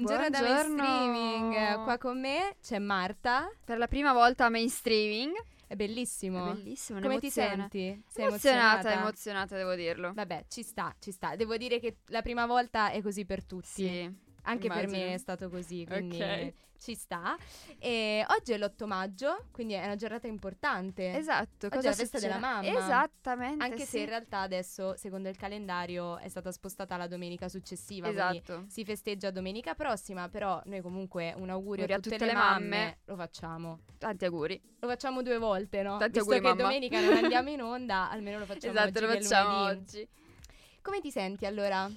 [0.00, 1.84] buongiorno, buongiorno, da mainstreaming.
[1.84, 3.50] Qua con me c'è Marta.
[3.64, 5.32] Per la prima volta a mainstreaming.
[5.66, 6.50] È bellissimo.
[6.50, 8.02] È bellissimo, Come ti senti?
[8.06, 9.00] Sei Emozionata, emozionata?
[9.00, 10.12] emozionata, devo dirlo.
[10.12, 11.36] Vabbè, ci sta, ci sta.
[11.36, 13.66] Devo dire che la prima volta è così per tutti.
[13.66, 14.22] Sì.
[14.44, 15.04] Anche per immagino.
[15.06, 16.52] me è stato così, quindi Ok.
[16.78, 17.36] ci sta.
[17.78, 21.14] E oggi è l'8 maggio, quindi è una giornata importante.
[21.16, 22.34] Esatto, Oggi cosa è la festa succede?
[22.34, 22.78] della mamma.
[22.78, 23.98] Esattamente, Anche se sì.
[24.00, 28.08] in realtà adesso, secondo il calendario, è stata spostata la domenica successiva.
[28.12, 28.64] quindi Esatto.
[28.68, 33.16] si festeggia domenica prossima, però noi comunque un augurio Auguri a tutte, le mamme, lo
[33.16, 33.80] facciamo.
[33.98, 34.60] Tanti auguri.
[34.80, 35.96] Lo facciamo due volte, no?
[35.96, 36.62] Tanti Visto auguri, che mamma.
[36.62, 40.08] domenica non andiamo in onda, almeno lo facciamo esatto, lo oggi che è facciamo oggi.
[40.82, 41.90] Come ti senti allora?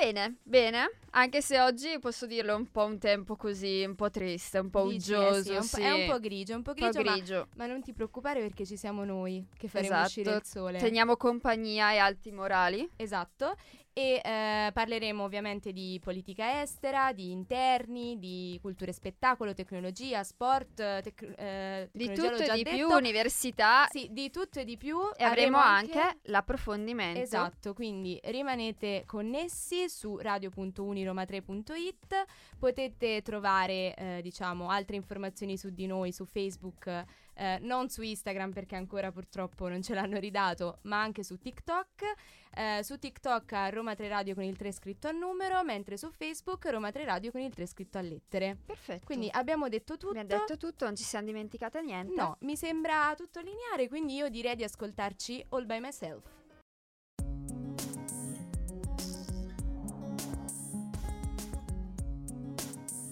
[0.00, 0.90] Bene, bene.
[1.10, 4.82] Anche se oggi posso dirlo un po' un tempo così, un po' triste, un po'
[4.82, 5.42] uggioso.
[5.42, 5.82] sì, è, un po', sì.
[5.82, 7.48] è un po' grigio, un po' Un po' grigio, ma- grigio.
[7.56, 10.06] Ma, non ti preoccupare perché ci siamo noi che faremo Esatto.
[10.06, 10.78] uscire il sole.
[10.78, 12.88] Teniamo compagnia e alti morali.
[12.94, 13.56] Esatto,
[13.98, 21.02] e eh, parleremo ovviamente di politica estera, di interni, di cultura e spettacolo, tecnologia, sport,
[21.02, 22.96] tec- eh, Di tutto e di più, detto.
[22.96, 23.88] università.
[23.90, 24.98] Sì, di tutto e di più.
[25.16, 27.18] E avremo anche, l'approfondimento.
[27.18, 32.24] Esatto, quindi rimanete connessi su radio.uniroma3.it,
[32.56, 37.04] potete trovare eh, diciamo altre informazioni su di noi su Facebook,
[37.38, 42.02] eh, non su Instagram perché ancora purtroppo non ce l'hanno ridato, ma anche su TikTok.
[42.54, 46.10] Eh, su TikTok a Roma 3 Radio con il 3 scritto a numero, mentre su
[46.10, 48.56] Facebook Roma 3 Radio con il 3 scritto a lettere.
[48.66, 49.06] Perfetto.
[49.06, 50.14] Quindi abbiamo detto tutto.
[50.14, 52.20] mi ha detto tutto, non ci siamo dimenticate niente.
[52.20, 56.36] No, mi sembra tutto lineare, quindi io direi di ascoltarci All by Myself.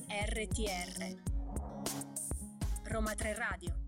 [0.08, 1.14] RTR
[2.84, 3.85] Roma 3 Radio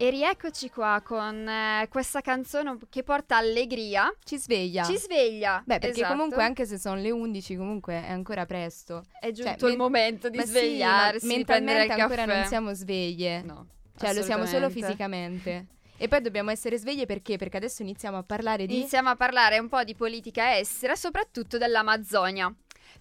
[0.00, 4.08] E rieccoci qua con eh, questa canzone che porta allegria.
[4.22, 4.84] Ci sveglia.
[4.84, 5.60] Ci sveglia.
[5.66, 6.14] Beh, perché Esatto.
[6.14, 9.02] comunque anche se sono le 11, comunque è ancora presto.
[9.18, 12.72] è giunto cioè, il men- momento di Ma sì, svegliarsi, ma mentalmente ancora non siamo
[12.74, 13.42] sveglie.
[13.42, 13.66] No,
[13.98, 15.66] cioè, lo siamo solo fisicamente.
[15.96, 17.36] E poi dobbiamo essere sveglie perché?
[17.36, 21.58] Perché adesso iniziamo a parlare di Iniziamo a parlare un po' di politica estera, soprattutto
[21.58, 22.54] dell'Amazzonia.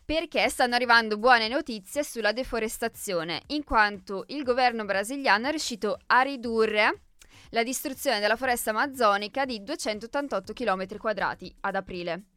[0.08, 6.22] Perché stanno arrivando buone notizie sulla deforestazione, in quanto il governo brasiliano è riuscito a
[6.22, 7.02] ridurre
[7.50, 12.28] la distruzione della foresta amazzonica di 288 km quadrati ad aprile.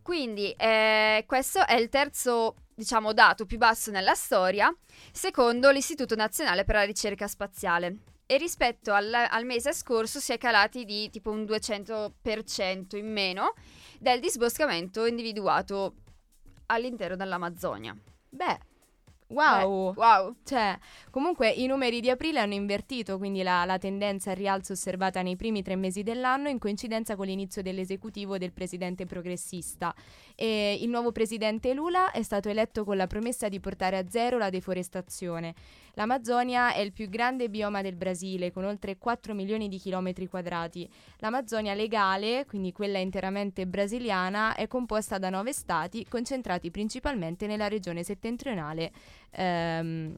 [0.00, 4.74] Quindi eh, questo è il terzo, diciamo, dato più basso nella storia,
[5.12, 7.98] secondo l'Istituto Nazionale per la Ricerca Spaziale.
[8.24, 13.52] E rispetto al, al mese scorso si è calati di tipo un 200% in meno
[13.98, 15.96] del disboscamento individuato
[16.72, 17.96] all'interno dell'Amazzonia.
[18.28, 18.58] Beh,
[19.30, 19.92] wow.
[19.92, 20.34] Beh, wow!
[20.44, 20.78] Cioè,
[21.10, 25.36] comunque i numeri di aprile hanno invertito, quindi la, la tendenza al rialzo osservata nei
[25.36, 29.94] primi tre mesi dell'anno in coincidenza con l'inizio dell'esecutivo del presidente progressista.
[30.34, 34.38] E il nuovo presidente Lula è stato eletto con la promessa di portare a zero
[34.38, 35.54] la deforestazione.
[35.94, 40.88] L'Amazzonia è il più grande bioma del Brasile, con oltre 4 milioni di chilometri quadrati.
[41.18, 48.02] L'Amazzonia legale, quindi quella interamente brasiliana, è composta da nove stati, concentrati principalmente nella regione
[48.02, 48.92] settentrionale
[49.32, 50.16] ehm,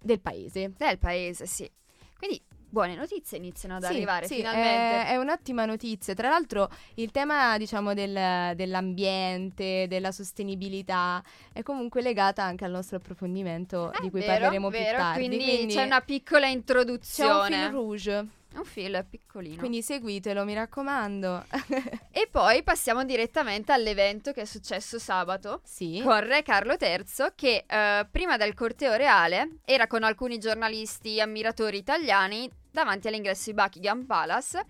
[0.00, 0.72] del paese.
[0.76, 1.70] Del paese, sì.
[2.16, 5.08] Quindi buone notizie iniziano ad Sì, arrivare sì, finalmente.
[5.08, 6.12] È, è un'ottima notizia.
[6.14, 12.96] Tra l'altro, il tema, diciamo, del- dell'ambiente, della sostenibilità è comunque legata anche al nostro
[12.96, 15.26] approfondimento Eh, di cui vero, parleremo più vero, tardi.
[15.26, 17.56] Quindi, c'è una piccola c'è un introduzione.
[17.64, 19.56] fil rouge, Un fil piccolino.
[19.56, 21.44] quindi seguitelo, mi raccomando.
[22.16, 26.00] E poi passiamo direttamente all'evento che è successo sabato sì.
[26.02, 27.04] con Re Carlo III
[27.34, 33.54] che eh, prima del corteo reale era con alcuni giornalisti ammiratori italiani davanti all'ingresso di
[33.54, 34.64] Buckingham Palace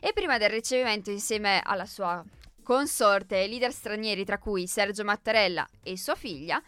[0.00, 2.24] e prima del ricevimento insieme alla sua
[2.62, 6.60] consorte e leader stranieri tra cui Sergio Mattarella e sua figlia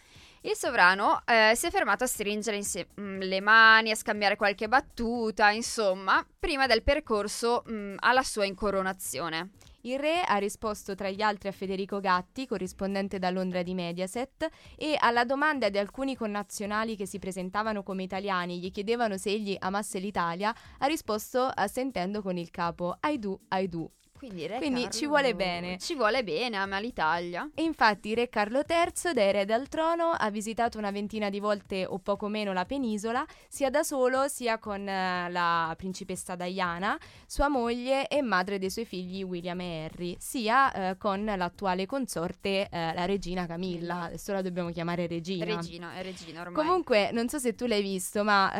[0.43, 4.69] il sovrano eh, si è fermato a stringere insie- mm, le mani, a scambiare qualche
[4.69, 9.51] battuta, insomma, prima del percorso mm, alla sua incoronazione.
[9.83, 14.49] Il re ha risposto tra gli altri a Federico Gatti, corrispondente da Londra di Mediaset,
[14.77, 19.31] e alla domanda di alcuni connazionali che si presentavano come italiani e gli chiedevano se
[19.31, 23.91] egli amasse l'Italia, ha risposto assentendo con il capo I do, I do.
[24.19, 25.79] Quindi, Re Quindi Carlo ci vuole bene.
[25.79, 27.49] Ci vuole bene, ama l'Italia.
[27.55, 31.87] E infatti Re Carlo III, da erede al trono, ha visitato una ventina di volte
[31.87, 37.49] o poco meno la penisola, sia da solo sia con eh, la principessa Diana, sua
[37.49, 42.93] moglie e madre dei suoi figli William e Harry, sia eh, con l'attuale consorte, eh,
[42.95, 44.03] la regina Camilla.
[44.03, 45.45] Adesso la dobbiamo chiamare regina.
[45.45, 46.55] Regina, è regina ormai.
[46.55, 48.53] Comunque, non so se tu l'hai visto, ma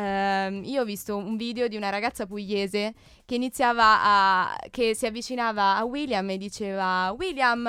[0.47, 2.93] ehm, io ho visto un video di una ragazza pugliese
[3.29, 7.63] che iniziava a che si avvicinava a William e diceva William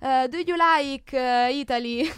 [0.00, 2.04] uh, do you like uh, Italy?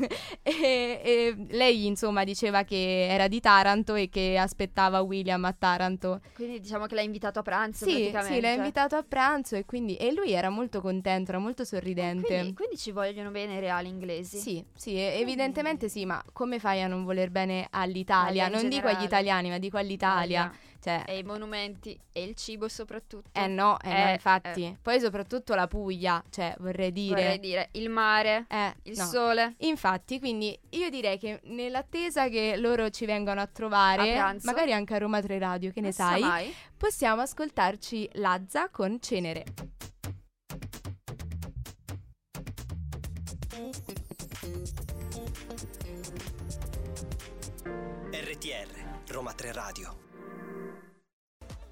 [0.49, 6.21] E, e, lei insomma diceva che era di Taranto e che aspettava William a Taranto.
[6.35, 9.95] Quindi diciamo che l'ha invitato a pranzo sì, sì l'ha invitato a pranzo e quindi
[9.97, 12.27] e lui era molto contento era molto sorridente.
[12.27, 14.39] Quindi, quindi ci vogliono bene i reali inglesi.
[14.39, 18.49] Sì sì evidentemente sì ma come fai a non voler bene all'Italia?
[18.49, 20.51] Non dico agli italiani ma dico all'Italia
[20.81, 23.31] cioè, e i monumenti e il cibo soprattutto.
[23.33, 24.65] Eh no, eh, eh no infatti.
[24.65, 24.77] Eh.
[24.81, 27.23] Poi soprattutto la Puglia, cioè vorrei dire...
[27.23, 29.05] Vorrei dire il mare, eh, il no.
[29.05, 29.55] sole.
[29.59, 34.95] Infatti, quindi io direi che nell'attesa che loro ci vengano a trovare, a magari anche
[34.95, 36.55] a Roma 3 Radio, che ne sai, mai.
[36.77, 39.45] possiamo ascoltarci Lazza con Cenere.
[48.11, 50.08] RTR Roma 3 Radio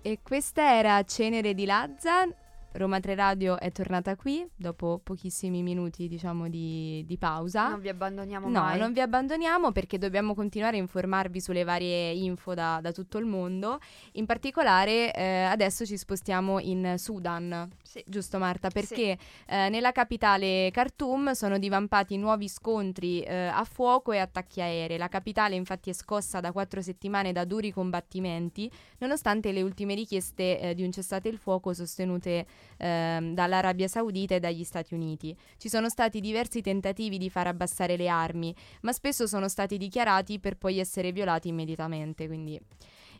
[0.06, 2.28] e questa era Cenere di Lazza.
[2.76, 7.70] Roma 3 Radio è tornata qui dopo pochissimi minuti, diciamo, di, di pausa.
[7.70, 8.76] Non vi abbandoniamo no, mai.
[8.76, 13.16] No, non vi abbandoniamo perché dobbiamo continuare a informarvi sulle varie info da, da tutto
[13.16, 13.78] il mondo.
[14.12, 17.66] In particolare, eh, adesso ci spostiamo in Sudan.
[17.82, 18.04] Sì.
[18.06, 18.68] Giusto, Marta?
[18.68, 19.44] Perché sì.
[19.46, 24.98] eh, nella capitale Khartoum sono divampati nuovi scontri eh, a fuoco e attacchi aerei.
[24.98, 30.60] La capitale, infatti, è scossa da quattro settimane da duri combattimenti, nonostante le ultime richieste
[30.60, 32.46] eh, di un cessate il fuoco sostenute
[32.76, 35.36] ehm, dall'Arabia Saudita e dagli Stati Uniti.
[35.56, 40.38] Ci sono stati diversi tentativi di far abbassare le armi, ma spesso sono stati dichiarati
[40.38, 42.60] per poi essere violati immediatamente, quindi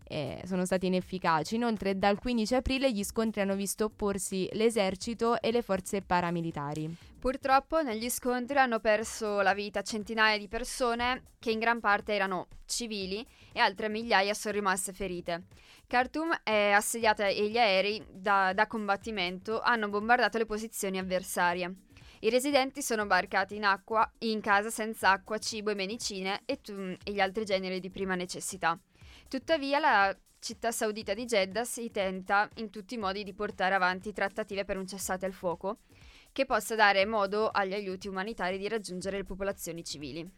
[0.09, 1.57] eh, sono stati inefficaci.
[1.57, 6.95] Inoltre dal 15 aprile gli scontri hanno visto opporsi l'esercito e le forze paramilitari.
[7.19, 12.47] Purtroppo negli scontri hanno perso la vita centinaia di persone che in gran parte erano
[12.67, 15.45] civili e altre migliaia sono rimaste ferite.
[15.87, 21.75] Khartoum è assediata e gli aerei da, da combattimento hanno bombardato le posizioni avversarie.
[22.21, 26.73] I residenti sono barcati in acqua, in casa senza acqua, cibo e medicine e, tu,
[26.73, 28.79] e gli altri generi di prima necessità.
[29.29, 34.13] Tuttavia la città saudita di Jeddah si tenta in tutti i modi di portare avanti
[34.13, 35.79] trattative per un cessate al fuoco
[36.31, 40.31] che possa dare modo agli aiuti umanitari di raggiungere le popolazioni civili.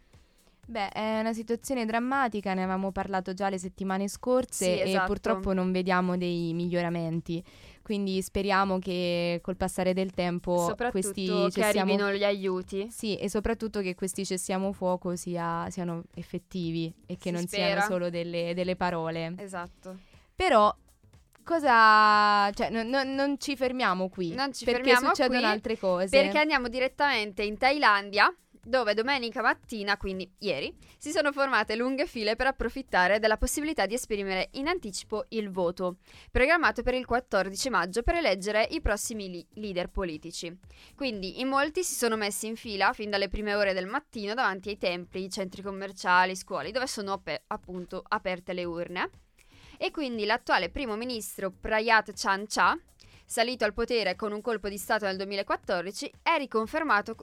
[0.69, 5.05] Beh, è una situazione drammatica, ne avevamo parlato già le settimane scorse sì, esatto.
[5.05, 7.43] e purtroppo non vediamo dei miglioramenti.
[7.89, 11.91] Quindi speriamo che col passare del tempo questi che cessiamo...
[11.91, 12.87] arrivino gli aiuti.
[12.91, 17.65] Sì, e soprattutto che questi cessiamo fuoco sia, siano effettivi e che si non spera.
[17.65, 19.33] siano solo delle, delle parole.
[19.39, 19.97] Esatto.
[20.35, 20.71] Però
[21.43, 22.51] cosa.
[22.53, 24.35] Cioè, no, no, non ci fermiamo qui.
[24.35, 26.09] Non ci perché fermiamo succedono qui altre cose.
[26.11, 28.31] Perché andiamo direttamente in Thailandia
[28.69, 33.95] dove domenica mattina, quindi ieri, si sono formate lunghe file per approfittare della possibilità di
[33.95, 35.97] esprimere in anticipo il voto,
[36.31, 40.55] programmato per il 14 maggio per eleggere i prossimi li- leader politici.
[40.95, 44.69] Quindi in molti si sono messi in fila fin dalle prime ore del mattino davanti
[44.69, 49.11] ai templi, centri commerciali, scuole, dove sono ap- appunto aperte le urne.
[49.79, 52.79] E quindi l'attuale primo ministro Prayat Chan-cha,
[53.25, 57.15] salito al potere con un colpo di Stato nel 2014, è riconfermato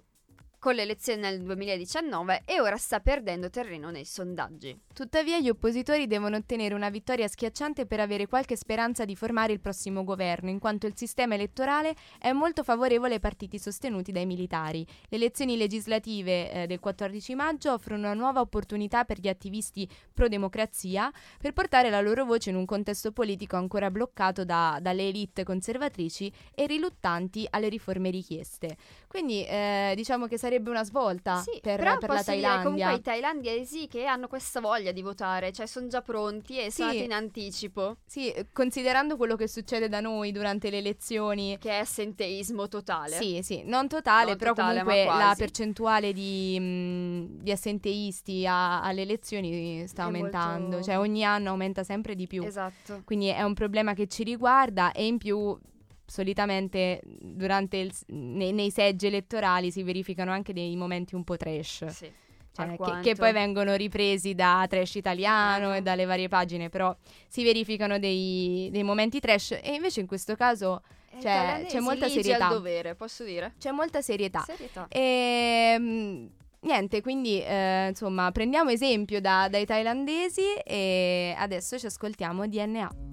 [0.60, 4.80] con le elezioni nel 2019 e ora sta perdendo terreno nei sondaggi.
[4.94, 9.60] Tuttavia gli oppositori devono ottenere una vittoria schiacciante per avere qualche speranza di formare il
[9.60, 14.86] prossimo governo, in quanto il sistema elettorale è molto favorevole ai partiti sostenuti dai militari.
[15.10, 21.12] Le elezioni legislative eh, del 14 maggio offrono una nuova opportunità per gli attivisti pro-democrazia
[21.40, 26.32] per portare la loro voce in un contesto politico ancora bloccato da, dalle elite conservatrici
[26.54, 28.78] e riluttanti alle riforme richieste.
[29.08, 32.64] Quindi eh, diciamo che sarebbe una svolta sì, per, però per la Thailandia.
[32.64, 36.82] comunque i thailandesi che hanno questa voglia di votare, cioè sono già pronti e sì.
[36.82, 37.98] sono in anticipo.
[38.06, 41.58] Sì, considerando quello che succede da noi durante le elezioni.
[41.60, 43.16] Che è assenteismo totale.
[43.16, 48.82] Sì, sì, non totale, non però totale, comunque la percentuale di, mh, di assenteisti a,
[48.82, 50.68] alle elezioni sta è aumentando.
[50.68, 50.84] Molto...
[50.84, 52.44] Cioè ogni anno aumenta sempre di più.
[52.44, 53.02] Esatto.
[53.04, 55.58] Quindi è un problema che ci riguarda e in più
[56.06, 61.86] solitamente durante il, nei, nei, seggi elettorali si verificano anche dei momenti un po' trash.
[61.88, 62.12] Sì.
[62.56, 65.76] Cioè, che, che, poi vengono ripresi da trash italiano ah.
[65.76, 66.96] e dalle varie pagine, però
[67.28, 70.82] si verificano dei, dei momenti trash e invece in questo caso
[71.22, 72.48] cioè, c'è molta serietà.
[72.48, 73.56] dovere, posso dire?
[73.60, 74.44] C'è molta serietà.
[74.46, 74.88] serietà.
[74.88, 76.30] E, mh,
[76.62, 83.05] niente, quindi eh, insomma prendiamo esempio da, dai thailandesi e adesso ci ascoltiamo DNA.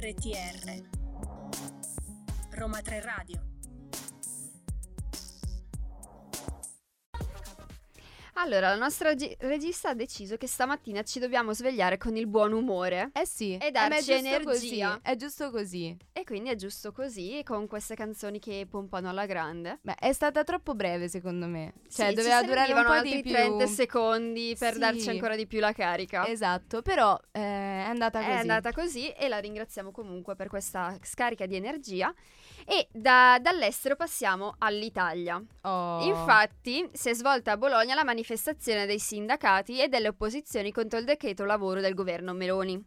[0.00, 0.84] RTR
[2.50, 3.47] Roma 3 Radio
[8.40, 12.52] Allora, la nostra gi- regista ha deciso che stamattina ci dobbiamo svegliare con il buon
[12.52, 13.10] umore.
[13.12, 14.44] Eh sì, E eh, ma è darci giusto energia.
[14.44, 15.96] così, È giusto così.
[16.12, 19.80] E quindi è giusto così, con queste canzoni che pompano alla grande.
[19.82, 21.72] Beh, è stata troppo breve secondo me.
[21.90, 23.30] Cioè, Sì, doveva ci durare un servivano po' altri di più.
[23.32, 24.78] 30 secondi per Sì.
[24.78, 26.28] darci ancora di più la carica.
[26.28, 28.30] Esatto, però eh, è andata così.
[28.30, 32.14] È andata così e la ringraziamo comunque per questa scarica di energia.
[32.70, 35.42] E da- dall'estero passiamo all'Italia.
[35.62, 36.02] Oh.
[36.02, 41.06] Infatti si è svolta a Bologna la manifestazione dei sindacati e delle opposizioni contro il
[41.06, 42.78] decreto lavoro del governo Meloni.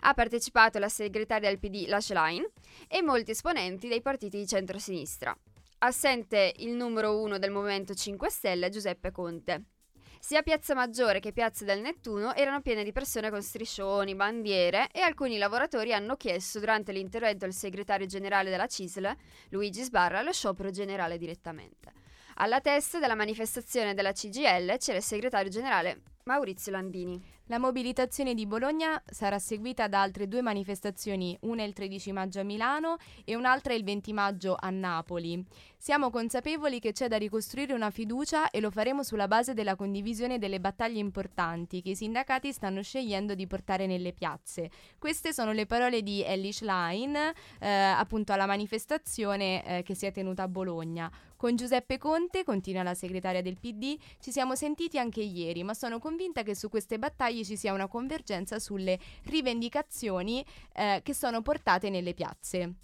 [0.00, 2.44] Ha partecipato la segretaria del PD Laschlein
[2.86, 5.34] e molti esponenti dei partiti di centrosinistra.
[5.78, 9.64] Assente il numero uno del Movimento 5 Stelle, Giuseppe Conte.
[10.24, 15.00] Sia Piazza Maggiore che Piazza del Nettuno erano piene di persone con striscioni, bandiere e
[15.02, 19.14] alcuni lavoratori hanno chiesto durante l'intervento del segretario generale della CISL,
[19.50, 21.92] Luigi Sbarra, lo sciopero generale direttamente.
[22.36, 27.22] Alla testa della manifestazione della CGL c'era il segretario generale Maurizio Landini.
[27.48, 32.42] La mobilitazione di Bologna sarà seguita da altre due manifestazioni, una il 13 maggio a
[32.42, 35.44] Milano e un'altra il 20 maggio a Napoli.
[35.76, 40.38] Siamo consapevoli che c'è da ricostruire una fiducia e lo faremo sulla base della condivisione
[40.38, 44.70] delle battaglie importanti che i sindacati stanno scegliendo di portare nelle piazze.
[44.98, 50.12] Queste sono le parole di Ellie Schlein, eh, appunto alla manifestazione eh, che si è
[50.12, 51.12] tenuta a Bologna.
[51.36, 55.98] Con Giuseppe Conte, continua la segretaria del PD, ci siamo sentiti anche ieri, ma sono
[55.98, 56.12] convinta
[56.42, 60.44] che su queste battaglie ci sia una convergenza sulle rivendicazioni
[60.74, 62.74] eh, che sono portate nelle piazze.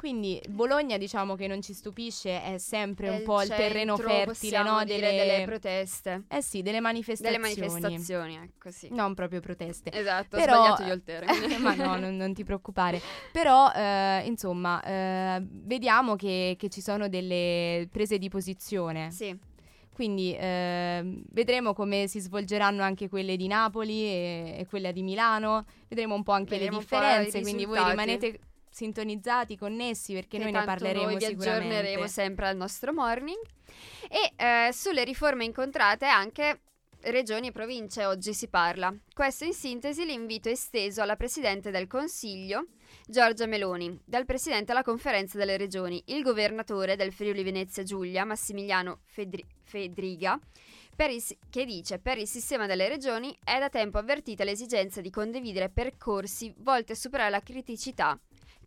[0.00, 4.62] Quindi Bologna, diciamo che non ci stupisce, è sempre È un po' il terreno fertile
[4.62, 6.22] no, dire, delle proteste.
[6.26, 7.38] eh sì, delle Delle manifestazioni.
[7.38, 8.88] manifestazioni, ecco sì.
[8.92, 9.92] Non proprio proteste.
[9.92, 11.58] Esatto, ho Però- sbagliato io il termine.
[11.60, 12.98] Ma no, non, non ti preoccupare.
[13.30, 19.10] Però, eh, insomma, eh, vediamo che, che ci sono delle prese di posizione.
[19.10, 19.38] Sì,
[20.00, 25.66] Quindi eh, vedremo come si svolgeranno anche quelle di Napoli e, e quella di Milano.
[25.88, 27.42] Vedremo un po' anche Vedremo le differenze.
[27.42, 28.40] Quindi voi rimanete
[28.70, 33.36] sintonizzati, connessi, perché che noi ne parleremo noi vi aggiorneremo sempre al nostro morning.
[34.08, 36.60] E eh, sulle riforme incontrate anche
[37.02, 38.94] regioni e province oggi si parla.
[39.12, 42.68] Questo in sintesi l'invito esteso alla Presidente del Consiglio,
[43.10, 49.00] Giorgia Meloni, dal Presidente alla Conferenza delle Regioni, il governatore del Friuli Venezia Giulia, Massimiliano
[49.06, 50.38] Fedri- Fedriga,
[51.18, 55.70] si- che dice per il sistema delle regioni è da tempo avvertita l'esigenza di condividere
[55.70, 58.16] percorsi volti a superare la criticità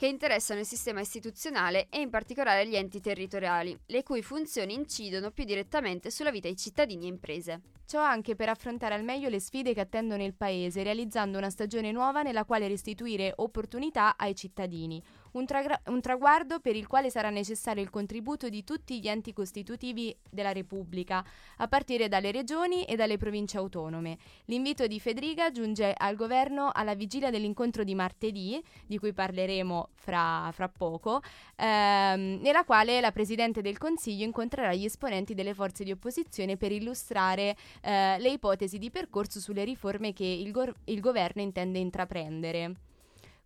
[0.04, 5.32] che interessano il sistema istituzionale e in particolare gli enti territoriali, le cui funzioni incidono
[5.32, 7.62] più direttamente sulla vita di cittadini e imprese.
[7.86, 11.94] Ciò anche per affrontare al meglio le sfide che attendono il Paese, realizzando una stagione
[11.94, 15.02] nuova nella quale restituire opportunità ai cittadini.
[15.34, 19.34] Un, tragra- un traguardo per il quale sarà necessario il contributo di tutti gli enti
[19.34, 21.26] costitutivi della Repubblica,
[21.58, 24.18] a partire dalle regioni e dalle province autonome.
[24.46, 30.52] L'invito di Federica giunge al governo alla vigilia dell'incontro di martedì, di cui parleremo fra,
[30.54, 31.22] fra poco,
[31.56, 36.72] ehm, nella quale la Presidente del Consiglio incontrerà gli esponenti delle forze di opposizione per
[36.72, 42.92] illustrare eh, le ipotesi di percorso sulle riforme che il, gor- il governo intende intraprendere.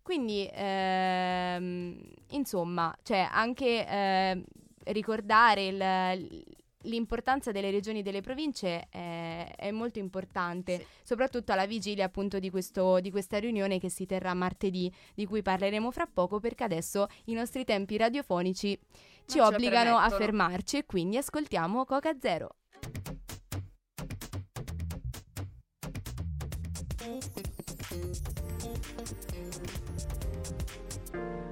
[0.08, 2.00] Quindi, ehm,
[2.30, 4.42] insomma, cioè anche eh,
[4.84, 6.44] ricordare il-
[6.84, 10.86] l'importanza delle regioni e delle province è, è molto importante, Sì.
[11.02, 15.42] soprattutto alla vigilia appunto di, questo- di questa riunione che si terrà martedì, di cui
[15.42, 18.78] parleremo fra poco, perché adesso i nostri tempi radiofonici
[19.26, 22.54] ci lo obbligano a fermarci e quindi ascoltiamo Coca Zero.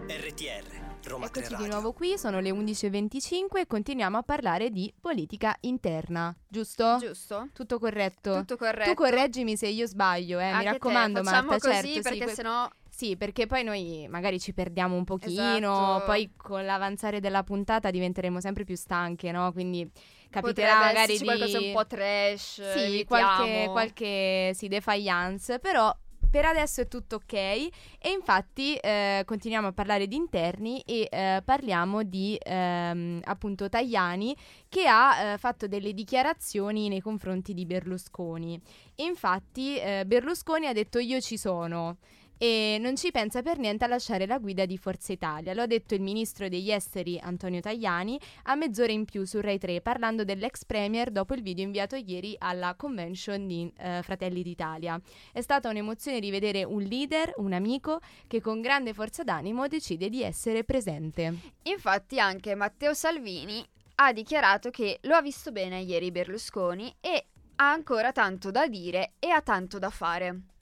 [0.07, 0.69] RTR,
[1.05, 1.57] Roma 3 Eccoci Radio.
[1.57, 6.99] di nuovo qui, sono le 11.25 e continuiamo a parlare di politica interna, giusto?
[7.01, 7.49] Giusto?
[7.55, 8.41] Tutto corretto?
[8.41, 8.91] Tutto corretto.
[8.91, 12.01] Tu correggimi se io sbaglio, eh, mi Anche te, raccomando facciamo Marta, così certo, sì,
[12.03, 16.05] perché que- sennò sì, perché poi noi magari ci perdiamo un pochino, Esatto.
[16.05, 19.53] poi con l'avanzare della puntata diventeremo sempre più stanche, no?
[19.53, 19.91] Quindi
[20.29, 21.25] capiterà potrebbe magari di...
[21.25, 22.73] qualcosa un po' trash.
[22.73, 23.05] Sì, evitiamo.
[23.05, 25.95] qualche, qualche sì, defiance, però
[26.37, 27.71] per adesso è tutto ok e
[28.15, 34.37] infatti eh, continuiamo a parlare di interni e eh, parliamo di ehm, appunto Tajani
[34.69, 38.61] che ha eh, fatto delle dichiarazioni nei confronti di Berlusconi.
[38.97, 41.97] Infatti eh, Berlusconi ha detto io ci sono
[42.39, 45.55] e non ci pensa per niente a lasciare la guida di Forza Italia.
[45.55, 49.59] Lo ha detto il ministro degli esteri Antonio Tajani a mezz'ora in più su Rai
[49.59, 55.01] 3 parlando dell'ex premier dopo il video inviato ieri alla convention di eh, Fratelli d'Italia.
[55.33, 60.23] È stata un'emozione rivedere un leader, un amico che con grande forza d'animo decide di
[60.23, 61.35] essere presente.
[61.63, 63.65] Infatti anche Matteo Salvini
[63.97, 67.27] ha dichiarato che lo ha visto bene ieri Berlusconi e
[67.57, 70.56] ha ancora tanto da dire e ha tanto da fare.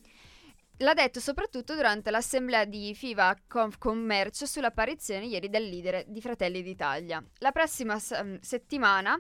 [0.78, 7.22] L'ha detto soprattutto durante l'assemblea di FIVA Confcommercio sull'apparizione ieri del leader di Fratelli d'Italia.
[7.38, 9.18] La prossima s- settimana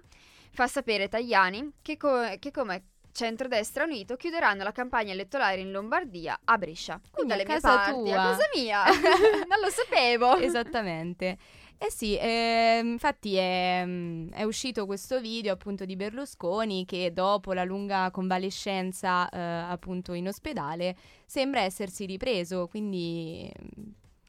[0.50, 6.36] fa sapere Tajani che, co- che come centrodestra unito chiuderanno la campagna elettorale in Lombardia
[6.42, 7.00] a Brescia.
[7.12, 8.22] Quindi dalle a mie casa parti, tua.
[8.22, 8.84] a casa mia.
[9.46, 10.36] non lo sapevo.
[10.38, 11.38] Esattamente.
[11.78, 17.52] Eh sì, eh, infatti è, mm, è uscito questo video appunto di Berlusconi che dopo
[17.52, 23.52] la lunga convalescenza eh, appunto in ospedale sembra essersi ripreso, quindi...
[23.60, 23.82] mm,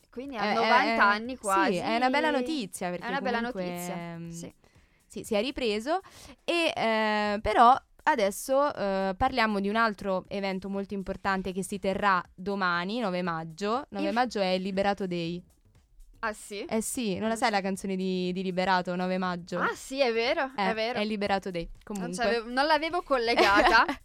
[0.10, 1.74] Quindi è- a è- 90 è- anni quasi.
[1.74, 4.18] Sì, è una bella notizia perché È una bella notizia.
[4.18, 4.54] mm, Sì.
[5.06, 6.00] sì, si è ripreso
[6.44, 7.74] e eh, però
[8.08, 13.86] adesso eh, parliamo di un altro evento molto importante che si terrà domani, 9 maggio.
[13.90, 15.42] 9 Inf- maggio è il Liberato Day.
[16.20, 16.66] Ah sì?
[16.66, 19.60] Eh sì, non la Non sai la canzone di, di Liberato, 9 maggio?
[19.60, 21.00] Ah sì, è vero, Eh, è vero.
[21.00, 22.24] È Liberato Day, Non, comunque.
[22.24, 23.86] c'avevo- non l'avevo collegata.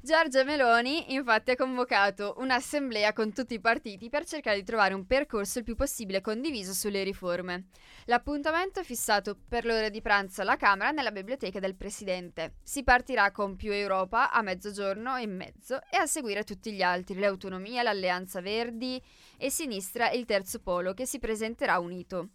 [0.00, 5.06] Giorgia Meloni infatti ha convocato un'assemblea con tutti i partiti per cercare di trovare un
[5.06, 7.66] percorso il più possibile condiviso sulle riforme.
[8.04, 12.54] L'appuntamento è fissato per l'ora di pranzo alla Camera nella biblioteca del Presidente.
[12.62, 17.18] Si partirà con più Europa a mezzogiorno e mezzo e a seguire tutti gli altri,
[17.18, 19.02] l'autonomia, l'alleanza Verdi
[19.36, 22.28] e Sinistra e il terzo polo che si presenterà unito.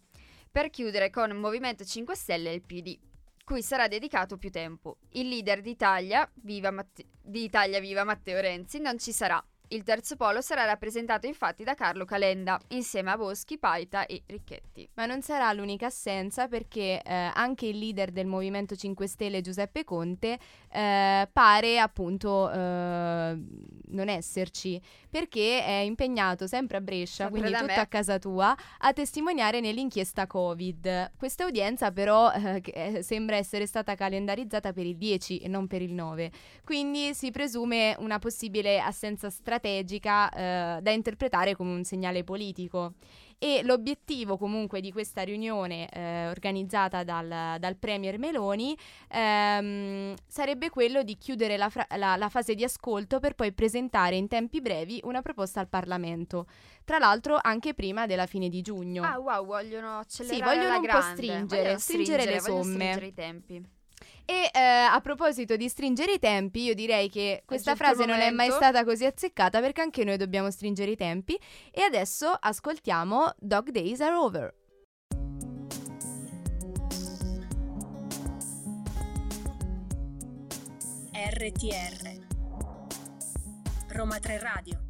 [0.50, 3.12] Per chiudere con Movimento 5 Stelle e il PD
[3.44, 4.96] cui sarà dedicato più tempo.
[5.10, 9.42] Il leader d'Italia, Viva Matte- di Italia Viva Matteo Renzi, non ci sarà.
[9.68, 14.88] Il terzo polo sarà rappresentato infatti da Carlo Calenda, insieme a Boschi, Paita e Ricchetti.
[14.94, 19.82] Ma non sarà l'unica assenza perché eh, anche il leader del Movimento 5 Stelle, Giuseppe
[19.82, 20.38] Conte,
[20.70, 23.38] eh, pare appunto eh,
[23.86, 24.80] non esserci
[25.14, 27.78] perché è impegnato sempre a Brescia, Sempre quindi tutto me.
[27.78, 31.12] a casa tua, a testimoniare nell'inchiesta Covid.
[31.16, 35.82] Questa udienza però eh, eh, sembra essere stata calendarizzata per il 10 e non per
[35.82, 36.32] il 9,
[36.64, 42.94] quindi si presume una possibile assenza strategica eh, da interpretare come un segnale politico.
[43.44, 48.74] E l'obiettivo comunque di questa riunione eh, organizzata dal, dal Premier Meloni
[49.10, 54.16] ehm, sarebbe quello di chiudere la, fra- la- la fase di ascolto per poi presentare
[54.16, 56.46] in tempi brevi una proposta al Parlamento.
[56.84, 59.02] Tra l'altro anche prima della fine di giugno.
[59.02, 61.12] Ah wow, vogliono accelerare vogliono alla un po' grande.
[61.22, 62.74] stringere, Vogliono stringere le vogliono somme.
[62.74, 63.68] stringere i tempi.
[64.26, 68.30] E eh, a proposito di stringere i tempi, io direi che questa frase non è
[68.30, 68.56] mai momento.
[68.56, 71.38] stata così azzeccata perché anche noi dobbiamo stringere i tempi.
[71.70, 74.54] E adesso ascoltiamo Dog Days Are Over.
[81.12, 82.22] RTR
[83.88, 84.83] Roma 3 Radio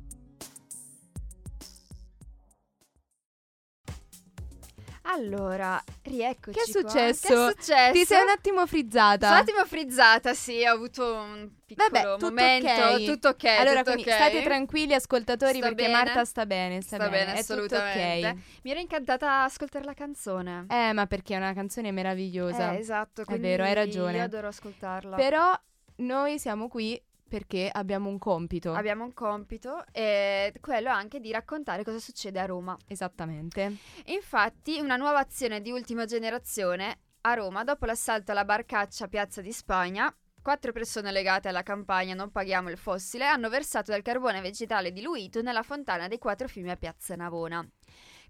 [5.06, 6.90] Allora, rieccoci Che è qua.
[6.90, 7.28] successo?
[7.28, 7.92] Che è successo?
[7.92, 9.26] Ti sei un attimo frizzata.
[9.26, 13.04] Sono un attimo frizzata, sì, ho avuto un piccolo Vabbè, tutto momento, ok.
[13.04, 13.44] tutto ok.
[13.44, 14.14] allora, tutto quindi ok.
[14.16, 15.92] state tranquilli, ascoltatori, Sta perché bene.
[15.92, 16.80] Marta sta bene.
[16.80, 18.28] Sta, Sta bene, è tutto assolutamente.
[18.28, 18.36] ok.
[18.62, 20.66] Mi ero incantata a ascoltare la canzone.
[20.70, 22.72] Eh, ma perché è una canzone meravigliosa.
[22.72, 24.16] Eh, esatto, quindi vero, hai ragione.
[24.16, 25.16] Io adoro ascoltarla.
[25.16, 25.52] Però
[25.96, 27.00] noi siamo qui
[27.34, 28.72] perché abbiamo un compito.
[28.74, 32.76] Abbiamo un compito e quello anche di raccontare cosa succede a Roma.
[32.86, 33.74] Esattamente.
[34.04, 39.50] Infatti, una nuova azione di ultima generazione a Roma, dopo l'assalto alla barcaccia Piazza di
[39.50, 44.92] Spagna, quattro persone legate alla campagna Non paghiamo il fossile hanno versato del carbone vegetale
[44.92, 47.68] diluito nella fontana dei quattro fiumi a Piazza Navona.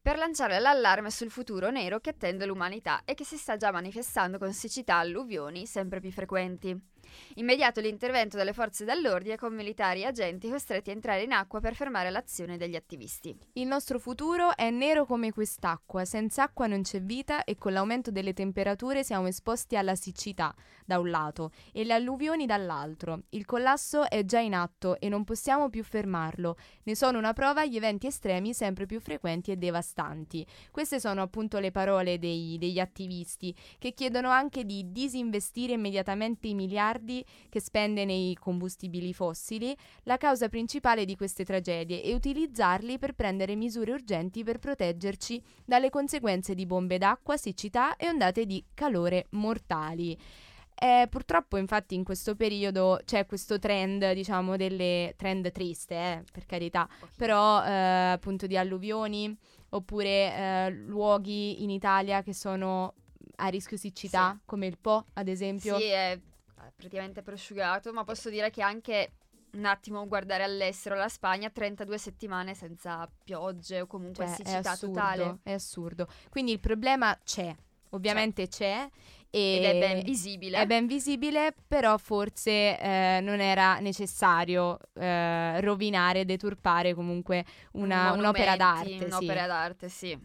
[0.00, 4.38] Per lanciare l'allarme sul futuro nero che attende l'umanità e che si sta già manifestando
[4.38, 6.92] con siccità e alluvioni sempre più frequenti.
[7.34, 11.74] Immediato l'intervento delle forze dell'ordine con militari e agenti costretti a entrare in acqua per
[11.74, 13.36] fermare l'azione degli attivisti.
[13.54, 18.10] Il nostro futuro è nero come quest'acqua, senza acqua non c'è vita e con l'aumento
[18.10, 23.24] delle temperature siamo esposti alla siccità da un lato e le alluvioni dall'altro.
[23.30, 26.56] Il collasso è già in atto e non possiamo più fermarlo.
[26.84, 30.46] Ne sono una prova gli eventi estremi sempre più frequenti e devastanti.
[30.70, 36.54] Queste sono appunto le parole dei- degli attivisti che chiedono anche di disinvestire immediatamente i
[36.54, 37.03] miliardi
[37.48, 43.54] che spende nei combustibili fossili la causa principale di queste tragedie e utilizzarli per prendere
[43.54, 50.18] misure urgenti per proteggerci dalle conseguenze di bombe d'acqua, siccità e ondate di calore mortali.
[50.76, 56.46] Eh, purtroppo, infatti, in questo periodo c'è questo trend, diciamo, delle trend triste, eh, per
[56.46, 57.70] carità, però eh,
[58.12, 59.34] appunto di alluvioni
[59.70, 62.94] oppure eh, luoghi in Italia che sono
[63.36, 64.40] a rischio siccità, Sì.
[64.46, 65.78] come il Po, ad esempio.
[65.78, 65.90] Sì,
[66.74, 69.12] praticamente prosciugato, ma posso dire che anche
[69.52, 74.70] un attimo guardare all'estero la Spagna 32 settimane senza piogge o comunque Cioè, è siccità
[74.72, 75.38] assurdo, totale.
[75.44, 76.08] è assurdo.
[76.28, 77.54] Quindi il problema c'è,
[77.90, 78.88] ovviamente c'è,
[79.30, 80.58] E Ed è ben visibile.
[80.58, 88.54] È ben visibile, però forse eh, non era necessario eh, rovinare, deturpare comunque una- un'opera
[88.56, 88.96] d'arte.
[88.98, 89.04] sì.
[89.04, 90.18] Un'opera d'arte, sì.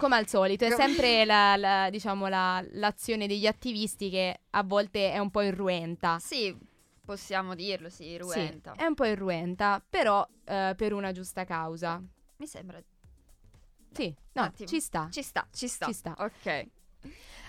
[0.00, 5.12] Come al solito, è sempre la, la- diciamo, la- l'azione degli attivisti che a volte
[5.12, 6.18] è un po' irruenta.
[6.18, 6.56] Sì,
[7.04, 8.72] possiamo dirlo, sì, Sì, ruenta.
[8.76, 12.02] è un po' irruenta, però eh, per una giusta causa.
[12.36, 12.82] Mi sembra
[13.92, 15.08] Sì, no, ci sta.
[15.10, 15.86] Ci sta, ci sta.
[15.86, 16.14] Ci sta.
[16.18, 16.66] Ok.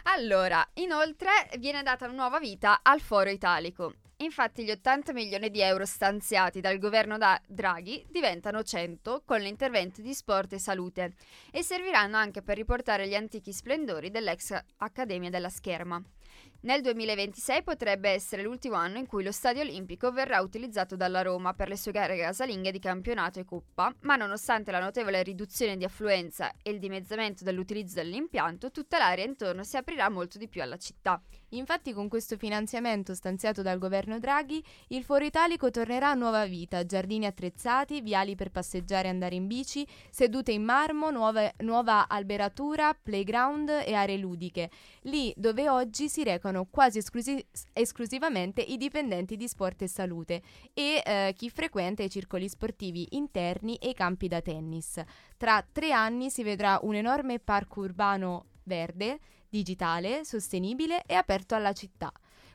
[0.03, 3.93] Allora, inoltre viene data nuova vita al Foro Italico.
[4.21, 10.01] Infatti gli 80 milioni di euro stanziati dal governo da Draghi diventano 100 con l'intervento
[10.01, 11.13] di sport e salute
[11.51, 15.99] e serviranno anche per riportare gli antichi splendori dell'ex Accademia della Scherma.
[16.63, 21.55] Nel 2026 potrebbe essere l'ultimo anno in cui lo stadio olimpico verrà utilizzato dalla Roma
[21.55, 25.85] per le sue gare casalinghe di campionato e coppa, ma nonostante la notevole riduzione di
[25.85, 30.77] affluenza e il dimezzamento dell'utilizzo dell'impianto, tutta l'area intorno si aprirà molto di più alla
[30.77, 31.19] città.
[31.53, 36.85] Infatti con questo finanziamento stanziato dal governo Draghi, il Foro Italico tornerà a nuova vita,
[36.85, 42.93] giardini attrezzati, viali per passeggiare e andare in bici, sedute in marmo, nuove- nuova alberatura,
[42.93, 44.69] playground e aree ludiche,
[45.01, 50.41] lì dove oggi si recano quasi esclusi- esclusivamente i dipendenti di sport e salute
[50.73, 55.01] e eh, chi frequenta i circoli sportivi interni e i campi da tennis.
[55.37, 61.73] Tra tre anni si vedrà un enorme parco urbano verde, digitale, sostenibile e aperto alla
[61.73, 62.11] città.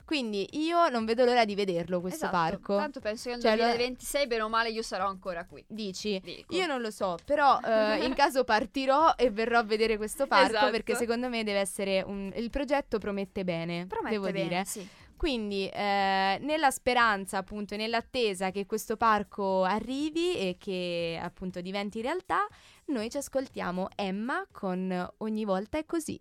[0.06, 2.76] Quindi io non vedo l'ora di vederlo questo Esatto, parco.
[2.76, 5.64] Tanto penso che nel Cioè, lo- 2026, bene o male, io sarò ancora qui.
[5.66, 6.20] Dici?
[6.22, 6.54] Dico.
[6.54, 10.54] Io non lo so, però eh, in caso partirò e verrò a vedere questo parco
[10.54, 10.70] Esatto.
[10.70, 12.32] perché secondo me deve essere un...
[12.36, 14.64] il progetto promette bene, Promette devo bene, dire.
[14.64, 14.88] sì.
[15.16, 22.00] Quindi eh, nella speranza appunto e nell'attesa che questo parco arrivi e che appunto diventi
[22.00, 22.46] realtà,
[22.86, 26.20] noi ci ascoltiamo Emma con Ogni volta è così.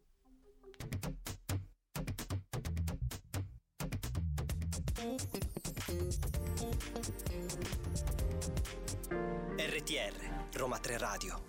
[9.57, 11.43] RTR, Roma 3 Radio.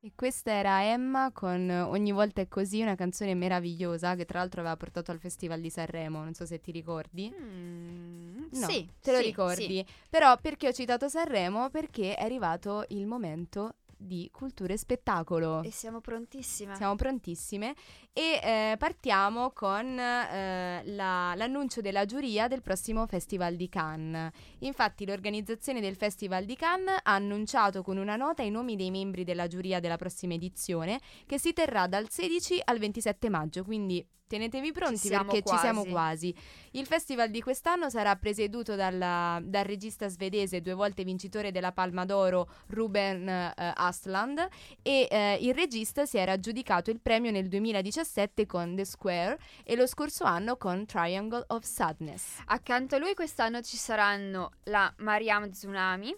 [0.00, 4.58] E questa era Emma con Ogni volta è così, una canzone meravigliosa che tra l'altro
[4.60, 7.32] aveva portato al Festival di Sanremo, non so se ti ricordi.
[7.32, 9.86] Mm, No, sì, te lo sì, ricordi.
[10.10, 11.70] Però perché ho citato Sanremo?
[11.70, 15.62] Perché è arrivato il momento di cultura e spettacolo.
[15.62, 16.76] E siamo prontissime.
[16.76, 17.74] Siamo prontissime
[18.12, 24.32] e eh, partiamo con eh, la- l'annuncio della giuria del prossimo Festival di Cannes.
[24.60, 29.24] Infatti l'organizzazione del Festival di Cannes ha annunciato con una nota i nomi dei membri
[29.24, 34.72] della giuria della prossima edizione che si terrà dal 16 al 27 maggio, quindi tenetevi
[34.72, 36.32] pronti siamo perché ci siamo quasi.
[36.32, 36.34] quasi.
[36.72, 42.06] Il festival di quest'anno sarà presieduto dalla- dal regista svedese, due volte vincitore della Palma
[42.06, 44.48] d'Oro, Ruben eh, Astlund,
[44.80, 49.76] e eh, il regista si era aggiudicato il premio nel 2017 con The Square e
[49.76, 52.38] lo scorso anno con Triangle of Sadness.
[52.46, 56.16] Accanto a lui quest'anno ci saranno la Mariam Tsunami,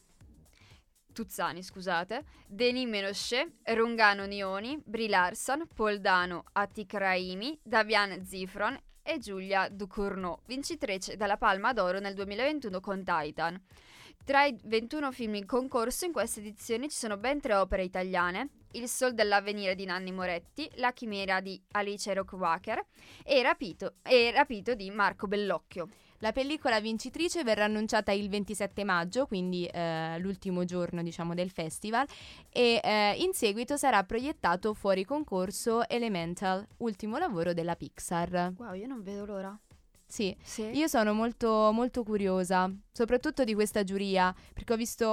[1.14, 9.18] Tuzzani scusate, Denis Menochet, Rungano Nioni, Brie Larson, Paul Dano, Atik Raimi, Davian Zifron e
[9.18, 13.62] Giulia Ducournau, vincitrice della Palma d'Oro nel 2021 con Titan.
[14.24, 18.48] Tra i 21 film in concorso in questa edizione ci sono ben tre opere italiane,
[18.72, 22.83] Il Sol dell'Avvenire di Nanni Moretti, La Chimera di Alice Rockwaker
[23.22, 23.42] e
[24.03, 25.88] e Rapito di Marco Bellocchio.
[26.18, 32.07] La pellicola vincitrice verrà annunciata il 27 maggio, quindi eh, l'ultimo giorno diciamo del festival,
[32.50, 38.55] e eh, in seguito sarà proiettato fuori concorso Elemental, ultimo lavoro della Pixar.
[38.57, 39.59] Wow, io non vedo l'ora.
[40.07, 40.62] Sì, Sì.
[40.74, 45.07] io sono molto, molto curiosa, soprattutto di questa giuria, perché ho visto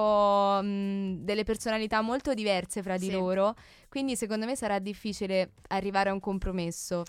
[0.61, 3.11] mh, delle personalità molto diverse fra di Sì.
[3.11, 3.55] loro,
[3.89, 7.03] quindi secondo me sarà difficile arrivare a un compromesso.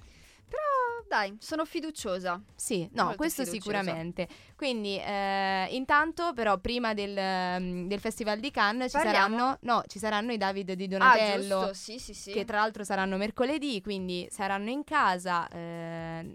[0.49, 0.61] Però
[1.09, 2.41] dai, sono fiduciosa.
[2.55, 3.79] Sì, no, Molto questo fiduciosa.
[3.83, 4.29] sicuramente.
[4.57, 9.99] Quindi, eh, intanto, però, prima del, ehm, del Festival di Cannes ci saranno, no, ci
[9.99, 12.33] saranno i David di Ah, Donatello, giusto, sì, sì, sì.
[12.33, 15.49] che tra l'altro saranno mercoledì, quindi saranno in casa.
[15.49, 16.35] eh,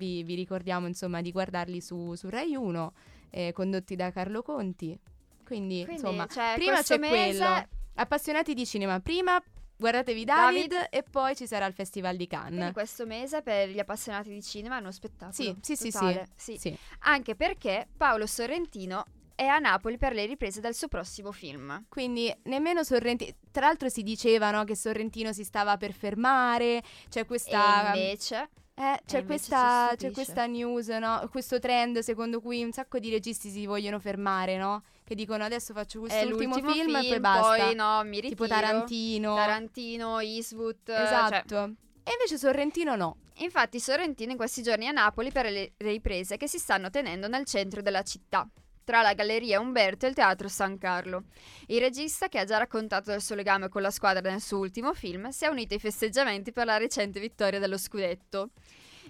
[0.00, 2.92] vi, vi ricordiamo, insomma, di guardarli su, su Rai 1,
[3.30, 4.98] eh, condotti da Carlo Conti.
[5.44, 7.66] Quindi, Quindi, insomma, cioè, prima c'è mese- quello.
[7.96, 9.38] Appassionati di cinema, prima
[9.80, 10.88] guardatevi David, David.
[10.90, 12.72] e poi ci sarà il Festival di Cannes.
[12.72, 15.32] questo mese per gli appassionati di cinema è uno spettacolo.
[15.32, 15.90] Sì, sì, sì,
[16.36, 16.56] sì.
[16.58, 16.78] sì.
[17.00, 21.86] Anche perché Paolo Sorrentino è a Napoli per le riprese del suo prossimo film.
[21.88, 23.32] Quindi nemmeno Sorrentino.
[23.50, 26.82] Tra l'altro si diceva no, che Sorrentino si stava per fermare.
[27.08, 27.94] C'è questa.
[27.94, 28.50] E invece...
[28.80, 31.28] eh, c'è, invece questa c'è questa news, no?
[31.30, 34.82] Questo trend secondo cui un sacco di registi si vogliono fermare, no?
[35.04, 37.64] Che dicono adesso faccio è quest'ultimo l'ultimo film, e poi basta.
[37.64, 38.28] Poi no, mi ritiro.
[38.30, 39.34] tipo Tarantino.
[39.34, 40.88] Tarantino, Eastwood.
[40.88, 41.48] Esatto.
[41.48, 41.70] Cioè,
[42.04, 43.16] E invece Sorrentino no.
[43.40, 47.28] Infatti Sorrentino in questi giorni è a Napoli per le riprese che si stanno tenendo
[47.28, 48.48] nel centro della città,
[48.84, 51.24] tra la Galleria Umberto e il Teatro San Carlo.
[51.66, 54.94] Il regista, che ha già raccontato del suo legame con la squadra nel suo ultimo
[54.94, 58.50] film, si è unito ai festeggiamenti per la recente vittoria dello scudetto,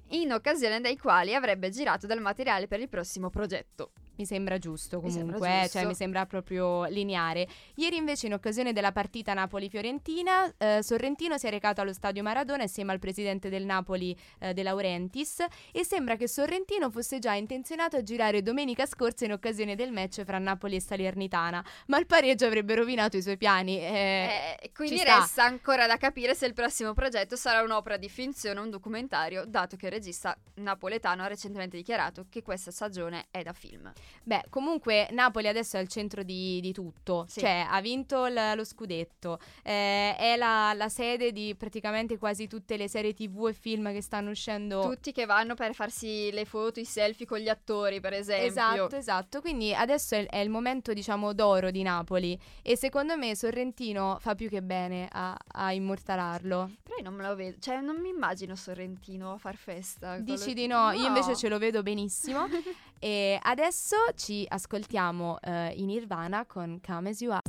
[0.09, 3.93] in occasione dei quali avrebbe girato del materiale per il prossimo progetto.
[4.21, 5.79] Mi sembra giusto Mi sembra comunque, eh, giusto.
[5.79, 7.49] cioè mi sembra proprio lineare.
[7.77, 12.63] Ieri invece in occasione della partita Napoli-Fiorentina, eh, Sorrentino si è recato allo stadio Maradona
[12.65, 17.97] insieme al presidente del Napoli eh, De Laurentiis e sembra che Sorrentino fosse già intenzionato
[17.97, 22.45] a girare domenica scorsa in occasione del match fra Napoli e Salernitana, ma il pareggio
[22.45, 23.79] avrebbe rovinato i suoi piani.
[23.81, 25.21] eh, Eh, quindi sta.
[25.21, 29.45] resta ancora da capire se il prossimo progetto sarà un'opera di finzione o un documentario,
[29.47, 33.91] dato che il regista napoletano ha recentemente dichiarato che questa stagione è da film.
[34.23, 37.41] Beh, comunque Napoli adesso è al centro di, di tutto, Sì.
[37.41, 42.77] cioè ha vinto l- lo scudetto, eh, è la, la sede di praticamente quasi tutte
[42.77, 44.83] le serie tv e film che stanno uscendo.
[44.83, 48.47] Tutti che vanno per farsi le foto, i selfie con gli attori, per esempio.
[48.47, 53.35] Esatto, esatto, quindi adesso è, è il momento diciamo d'oro di Napoli e secondo me
[53.35, 56.71] Sorrentino fa più che bene a, a immortalarlo.
[56.83, 60.19] Però io non me lo vedo, cioè non mi immagino Sorrentino a far festa.
[60.19, 62.47] Dici lo- di no, io invece ce lo vedo benissimo
[63.01, 67.41] e adesso ci ascoltiamo eh, in Nirvana con Come As You Are.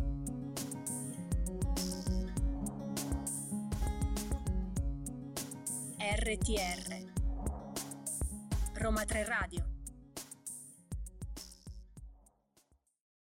[5.99, 7.09] RTR
[8.75, 9.65] Roma 3 Radio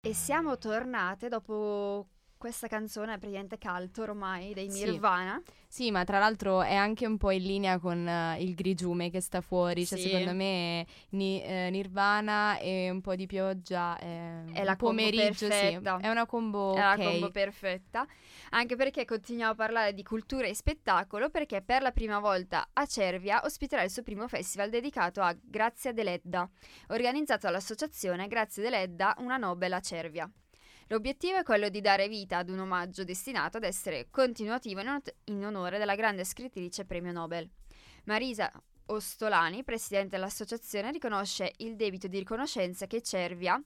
[0.07, 4.69] E siamo tornate dopo questa canzone praticamente caldo ormai dei.
[4.69, 5.41] Nirvana.
[5.45, 5.51] Sì,
[5.91, 9.41] ma tra l'altro è anche un po' in linea con eh, il grigiume che sta
[9.41, 9.85] fuori.
[9.85, 10.09] Cioè, Sì.
[10.09, 15.45] secondo me Ni- eh, Nirvana e un po' di pioggia è, È la combo pomeriggio,
[15.45, 15.47] sì.
[15.47, 15.97] perfetta.
[15.99, 17.03] È una combo È la ok.
[17.03, 18.05] combo perfetta.
[18.51, 22.85] Anche perché continuiamo a parlare di cultura e spettacolo perché per la prima volta a
[22.85, 26.49] Cervia ospiterà il suo primo festival dedicato a Grazia Deledda,
[26.87, 30.29] organizzato dall'associazione Grazia Deledda Una Nobel a Cervia.
[30.89, 35.01] L'obiettivo è quello di dare vita ad un omaggio destinato ad essere continuativo in, on-
[35.25, 37.49] in onore della grande scrittrice premio Nobel.
[38.05, 38.49] Marisa
[38.85, 43.61] Ostolani, presidente dell'associazione, riconosce il debito di riconoscenza che Cervia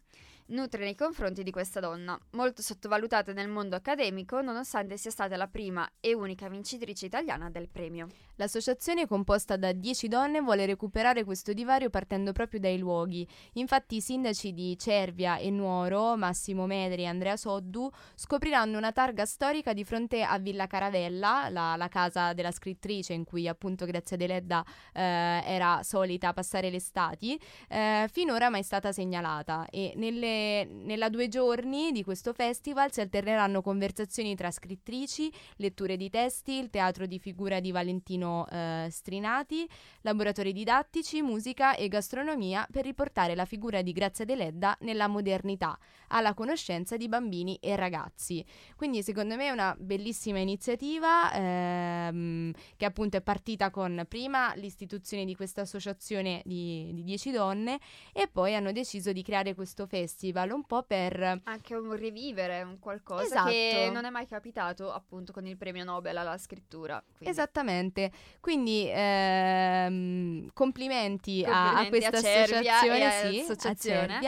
[0.48, 5.48] nutre nei confronti di questa donna, molto sottovalutata nel mondo accademico nonostante sia stata la
[5.48, 8.08] prima e unica vincitrice italiana del premio.
[8.36, 13.28] L'associazione, composta da 10 donne, vuole recuperare questo divario partendo proprio dai luoghi.
[13.54, 19.26] Infatti i sindaci di Cervia e Nuoro, Massimo Medri e Andrea Soddu, scopriranno una targa
[19.26, 24.18] storica di fronte a Villa Caravella, la, la casa della scrittrice in cui appunto Grazia
[24.18, 31.10] Deledda eh, era solita passare le estati, eh, finora mai stata segnalata e nelle- nella
[31.10, 37.06] due giorni di questo festival si alterneranno conversazioni tra scrittrici, letture di testi, il teatro
[37.06, 39.67] di figura di Valentino eh, Strinati,
[40.02, 46.34] laboratori didattici, musica e gastronomia per riportare la figura di Grazia Deledda nella modernità, alla
[46.34, 48.46] conoscenza di bambini e ragazzi.
[48.76, 55.26] Quindi secondo me è una bellissima iniziativa ehm, che appunto è partita con prima l'istituzione
[55.26, 57.80] di questa associazione di, di 10 donne
[58.13, 60.20] e poi hanno deciso di creare questo festival
[60.54, 63.50] un po' per Anche un rivivere, un qualcosa Esatto.
[63.50, 67.02] che non è mai capitato appunto con il premio Nobel alla scrittura.
[67.18, 73.40] quindi- Esattamente, quindi ehm, complimenti, a- a, Complimenti a questa Cervia associazione, e a sì,
[73.40, 74.20] a associazione.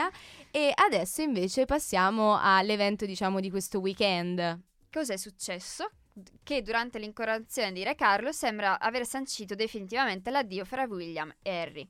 [0.51, 4.59] E adesso invece passiamo all'evento diciamo di questo weekend.
[4.91, 5.89] Cos'è successo?
[6.43, 11.89] Che durante l'incoronazione di Re Carlo sembra aver sancito definitivamente l'addio fra William e Harry.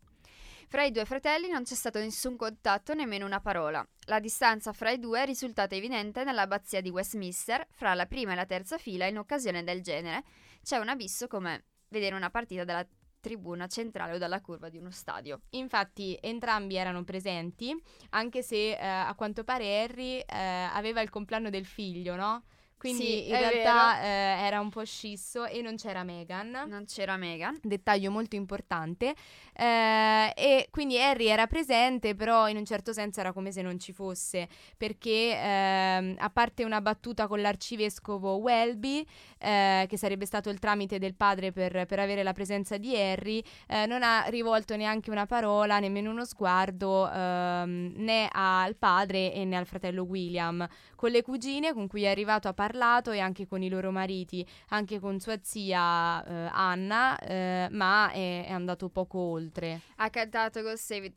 [0.68, 3.86] Fra i due fratelli non c'è stato nessun contatto, nemmeno una parola.
[4.06, 8.36] La distanza fra i due è risultata evidente nell'abbazia di Westminster, fra la prima e
[8.36, 10.24] la terza fila in occasione del genere.
[10.64, 12.88] C'è un abisso come vedere una partita dalla
[13.20, 15.44] tribuna centrale o dalla curva di uno stadio.
[15.52, 17.74] Infatti entrambi erano presenti,
[18.10, 20.26] anche se eh, a quanto pare Harry eh,
[20.74, 22.44] aveva il compleanno del figlio, no?
[22.84, 24.08] Quindi Sì, in realtà eh,
[24.46, 26.66] era un po' scisso e non c'era Meghan.
[26.68, 27.58] Non c'era Meghan.
[27.62, 29.16] dettaglio molto importante
[29.54, 33.80] eh, e quindi Harry era presente però in un certo senso era come se non
[33.80, 39.06] ci fosse perché ehm, a parte una battuta con l'arcivescovo Welby
[39.38, 43.44] eh, che sarebbe stato il tramite del padre per, per avere la presenza di Harry
[43.68, 49.46] eh, non ha rivolto neanche una parola nemmeno uno sguardo ehm, né al padre e
[49.46, 53.46] né al fratello William con le cugine con cui è arrivato ha parlato e anche
[53.46, 58.90] con i loro mariti anche con sua zia eh, Anna, eh, ma è, è andato
[58.90, 59.82] poco oltre.
[59.98, 61.14] ha cantato God Save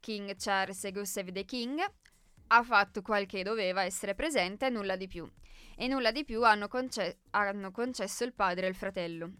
[0.00, 1.80] King Charles e God Save the King,
[2.48, 5.28] ha fatto quel che doveva essere presente e nulla di più.
[5.76, 9.30] E nulla di più hanno, conce- hanno concesso il padre e il fratello.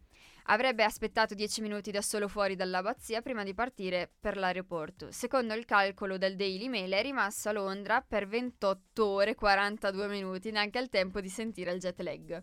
[0.50, 5.10] Avrebbe aspettato 10 minuti da solo fuori dall'abbazia prima di partire per l'aeroporto.
[5.10, 10.08] Secondo il calcolo del Daily Mail è rimasto a Londra per 28 ore e 42
[10.08, 12.42] minuti, neanche il tempo di sentire il jet lag.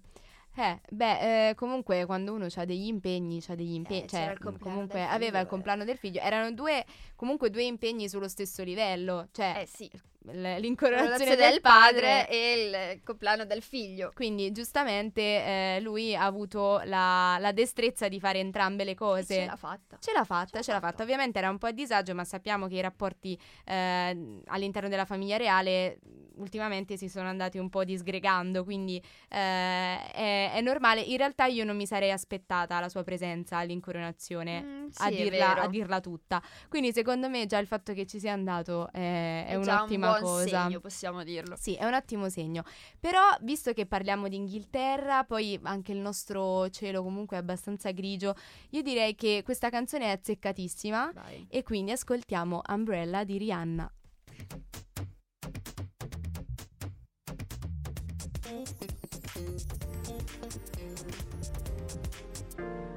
[0.57, 5.03] Eh, beh, eh, comunque quando uno ha degli impegni, ha degli impegni, Eh, cioè comunque
[5.03, 9.61] aveva il figlio, compleanno del figlio, erano due, comunque due impegni sullo stesso livello, cioè
[9.61, 9.89] Eh sì,
[10.31, 12.53] l'incoronazione relazione del padre e
[12.93, 14.11] il compleanno del figlio.
[14.13, 19.35] Quindi giustamente eh, lui ha avuto la, la destrezza di fare entrambe le cose.
[19.35, 19.97] Ce l'ha fatta.
[19.99, 21.03] Ce l'ha fatta, Ce l'ha ce l'ha fatta.
[21.03, 25.37] Ovviamente era un po' a disagio, ma sappiamo che i rapporti eh, all'interno della famiglia
[25.37, 25.99] reale
[26.37, 31.01] ultimamente si sono andati un po' disgregando, quindi eh, è, è normale.
[31.01, 34.61] In realtà io non mi sarei aspettata la sua presenza all'incoronazione.
[34.61, 36.41] Mm, A sì, è dirla, a dirla tutta.
[36.69, 40.21] Quindi, secondo me, già il fatto che ci sia andato è, è già un'ottima un
[40.21, 40.63] buon cosa.
[40.63, 41.55] segno, possiamo dirlo.
[41.57, 42.63] Sì, è un ottimo segno.
[42.99, 48.35] Però, visto che parliamo di Inghilterra, poi anche il nostro cielo comunque è abbastanza grigio,
[48.71, 51.47] io direi che questa canzone è azzeccatissima Vai.
[51.49, 53.91] e quindi ascoltiamo Umbrella di Rihanna.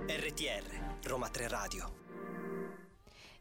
[0.06, 1.92] RTR, Roma 3 Radio.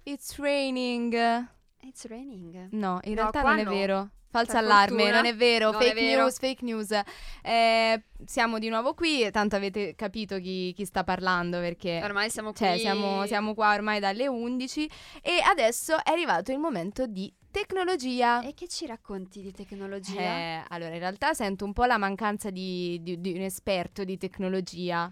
[0.03, 1.47] It's raining.
[1.87, 2.67] It's raining.
[2.71, 3.69] No, in No, realtà non è no.
[3.71, 4.09] vero.
[4.29, 5.15] Falso Per allarme, fortuna.
[5.15, 6.21] non è vero, Non è fake vero.
[6.23, 6.99] news, fake news.
[7.41, 12.51] Eh, siamo di nuovo qui, tanto avete capito chi, chi sta parlando perché Ormai siamo
[12.51, 12.65] qui.
[12.65, 14.89] Cioè, siamo, siamo qua ormai dalle 11
[15.21, 18.41] e adesso è arrivato il momento di tecnologia.
[18.41, 20.19] E che ci racconti di tecnologia?
[20.19, 24.17] Eh, allora, in realtà sento un po' la mancanza di, di- di un esperto di
[24.17, 25.09] tecnologia.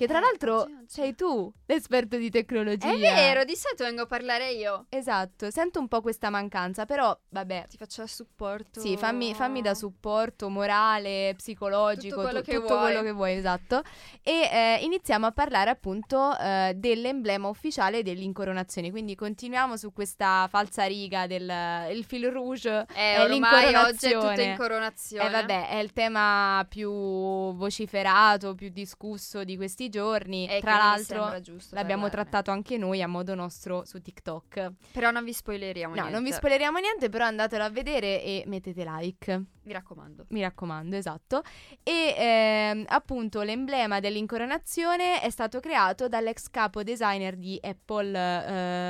[0.00, 0.72] Che tra Eh, l'altro c'è.
[0.86, 2.90] sei tu l'esperto di tecnologia.
[2.90, 4.86] È vero, di solito vengo a parlare io.
[4.88, 7.66] Esatto, sento un po' questa mancanza, però vabbè.
[7.68, 8.80] Ti faccio il supporto.
[8.80, 12.80] Sì, fammi, fammi da supporto morale, psicologico, Tutto quello tu- che tutto vuoi.
[12.80, 13.82] quello che vuoi, esatto.
[14.22, 18.90] E eh, iniziamo a parlare appunto eh, dell'emblema ufficiale dell'incoronazione.
[18.90, 21.46] Quindi continuiamo su questa falsa riga del
[21.92, 22.86] il fil rouge.
[22.94, 24.44] Eh, è ormai oggi è tutto l'incoronazione.
[24.44, 25.26] incoronazione.
[25.26, 30.48] Eh vabbè, è il tema più vociferato, più discusso di questi giorni.
[30.48, 32.08] E Tra l'altro l'abbiamo parlarne.
[32.10, 34.72] trattato anche noi a modo nostro su TikTok.
[34.92, 36.18] Però non vi spoileriamo No, niente.
[36.18, 39.44] non vi spoileriamo niente, però andatelo a vedere e mettete like.
[39.62, 40.24] Mi raccomando.
[40.30, 41.42] Mi raccomando, esatto.
[41.82, 48.18] E ehm, appunto l'emblema dell'incoronazione è stato creato dall'ex capo designer di Apple,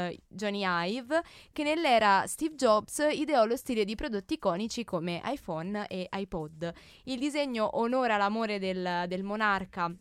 [0.09, 5.87] eh, Johnny Ive, che nell'era Steve Jobs ideò lo stile di prodotti iconici come iPhone
[5.89, 6.73] e iPod.
[7.05, 9.93] Il disegno onora l'amore del, del monarca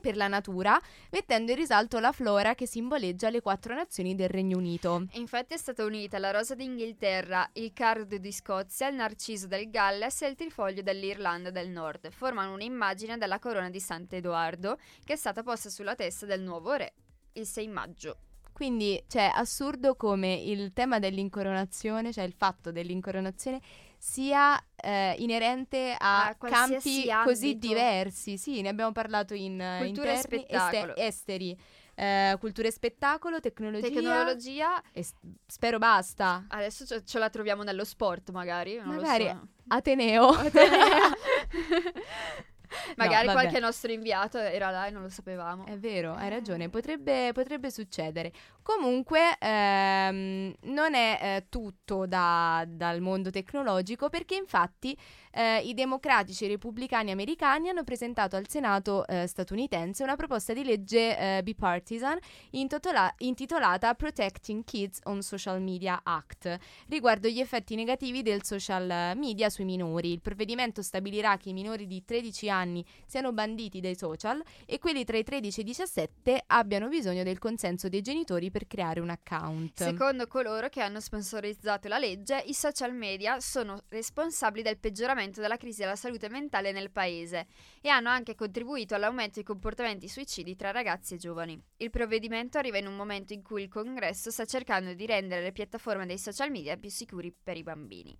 [0.00, 0.80] per la natura,
[1.10, 5.06] mettendo in risalto la flora che simboleggia le quattro nazioni del Regno Unito.
[5.12, 10.22] Infatti è stata unita la rosa d'Inghilterra, il cardo di Scozia, il narciso del Galles
[10.22, 12.10] e il trifoglio dell'Irlanda del Nord.
[12.10, 16.92] Formano un'immagine della corona di Sant'Edoardo che è stata posta sulla testa del nuovo re
[17.32, 18.18] il 6 maggio.
[18.52, 23.60] Quindi, cioè, assurdo come il tema dell'incoronazione, cioè il fatto dell'incoronazione,
[23.98, 27.66] sia eh, inerente a, A campi così ambito.
[27.66, 28.36] diversi.
[28.38, 30.96] Sì, ne abbiamo parlato in Cultura e interni, spettacolo.
[30.96, 31.58] esteri,
[31.94, 35.14] eh, cultura e spettacolo, tecnologia, Tecnologia, e s-
[35.46, 36.44] spero basta.
[36.48, 39.48] adesso ce, ce la troviamo nello sport magari, non Magari so.
[39.68, 40.32] Ateneo.
[42.96, 45.66] magari No, qualche nostro inviato era là e non lo sapevamo.
[45.66, 48.32] È vero, hai ragione, potrebbe, potrebbe succedere.
[48.62, 54.96] Comunque ehm, non è eh, tutto da- dal mondo tecnologico perché infatti
[55.34, 60.52] eh, i democratici e i repubblicani americani hanno presentato al Senato eh, statunitense una proposta
[60.52, 62.18] di legge eh, bipartisan
[62.50, 69.50] intotola- intitolata Protecting Kids on Social Media Act riguardo gli effetti negativi del social media
[69.50, 70.12] sui minori.
[70.12, 75.04] Il provvedimento stabilirà che i minori di 13 anni siano banditi dai social e quelli
[75.04, 79.10] tra i 13 e i 17 abbiano bisogno del consenso dei genitori per creare un
[79.10, 79.82] account.
[79.82, 85.56] Secondo coloro che hanno sponsorizzato la legge, i social media sono responsabili del peggioramento della
[85.56, 87.46] crisi della salute mentale nel paese
[87.80, 91.60] e hanno anche contribuito all'aumento dei comportamenti suicidi tra ragazzi e giovani.
[91.78, 95.52] Il provvedimento arriva in un momento in cui il congresso sta cercando di rendere le
[95.52, 98.16] piattaforme dei social media più sicuri per i bambini.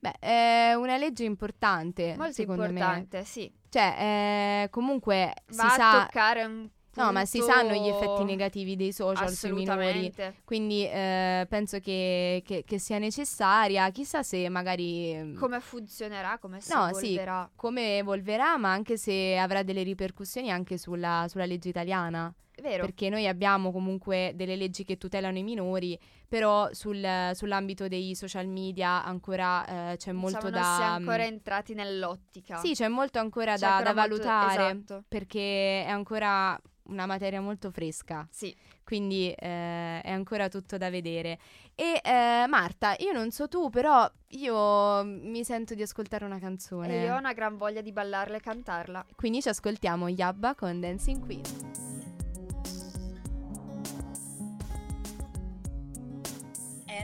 [0.00, 3.50] Beh, è una legge importante, Molto importante, sì.
[3.52, 3.68] me.
[3.68, 8.24] Cioè, eh, comunque Va si a sa toccare un No, ma si sanno gli effetti
[8.24, 10.12] negativi dei social sui minori.
[10.44, 13.88] Quindi eh, penso che, che- che sia necessaria.
[13.90, 17.12] Chissà se magari mm, Come funzionerà, come si No, sì.
[17.14, 17.50] evolverà.
[17.54, 22.32] come evolverà, ma anche se avrà delle ripercussioni anche sulla, sulla legge italiana.
[22.52, 22.84] È vero.
[22.84, 28.46] Perché noi abbiamo comunque delle leggi che tutelano i minori, però sul- sull'ambito dei social
[28.48, 30.60] media ancora eh, c'è molto Diciamo, da...
[30.68, 32.58] non si è ancora entrati nell'ottica.
[32.58, 35.04] Sì, c'è molto ancora C'è da, ancora da molto- valutare esatto.
[35.08, 36.60] perché è ancora
[36.90, 38.26] una materia molto fresca.
[38.30, 38.54] Sì.
[38.84, 41.38] Quindi eh, è ancora tutto da vedere.
[41.74, 47.02] E eh, Marta, io non so tu, però io mi sento di ascoltare una canzone.
[47.02, 49.06] E io ho una gran voglia di ballarla e cantarla.
[49.16, 51.42] Quindi ci ascoltiamo Yabba con Dancing Queen.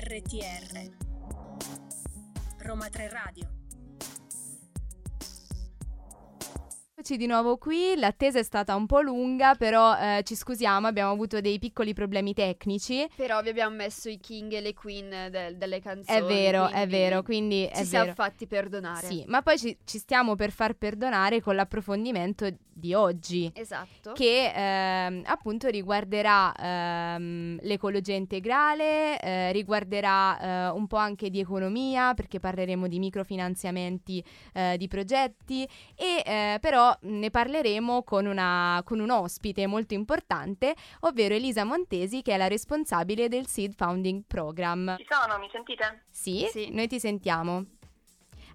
[0.09, 0.91] RTR
[2.59, 3.56] Roma 3 Radio
[7.09, 11.13] Eccoci di nuovo qui, l'attesa è stata un po' lunga, però eh, ci scusiamo, abbiamo
[11.13, 13.09] avuto dei piccoli problemi tecnici.
[13.15, 16.19] Però vi abbiamo messo i king e le queen del- delle canzoni.
[16.19, 18.17] È vero, è vero, quindi Ci siamo vero.
[18.17, 19.07] fatti perdonare.
[19.07, 23.51] Sì, ma poi ci, ci stiamo per far perdonare con l'approfondimento di oggi.
[23.55, 24.13] Esatto.
[24.13, 32.13] Che ehm, appunto riguarderà ehm, l'ecologia integrale, eh, riguarderà eh, un po' anche di economia,
[32.15, 39.01] perché parleremo di microfinanziamenti eh, di progetti, e eh, però ne parleremo con, una, con
[39.01, 44.97] un ospite molto importante, ovvero Elisa Montesi, che è la responsabile del Seed Founding Program.
[44.99, 46.05] Ci sono, mi sentite?
[46.11, 46.71] Sì, Sì.
[46.71, 47.65] noi ti sentiamo.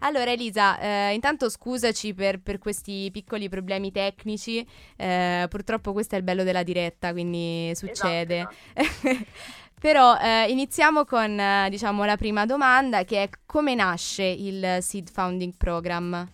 [0.04, 4.68] Allora Elisa, eh, intanto scusaci per, per questi piccoli problemi tecnici,
[4.98, 8.48] eh, purtroppo questo è il bello della diretta, quindi succede.
[8.74, 9.26] Esatto,
[9.80, 15.10] Però eh, iniziamo con eh, diciamo, la prima domanda che è come nasce il Seed
[15.10, 16.32] Founding Program?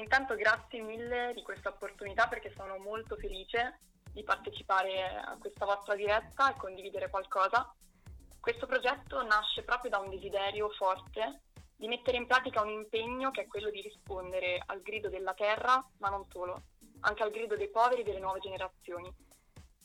[0.00, 3.80] Intanto grazie mille di questa opportunità perché sono molto felice
[4.10, 7.70] di partecipare a questa vostra diretta e condividere qualcosa.
[8.40, 11.42] Questo progetto nasce proprio da un desiderio forte
[11.76, 15.86] di mettere in pratica un impegno che è quello di rispondere al grido della terra,
[15.98, 16.62] ma non solo,
[17.00, 19.12] anche al grido dei poveri e delle nuove generazioni.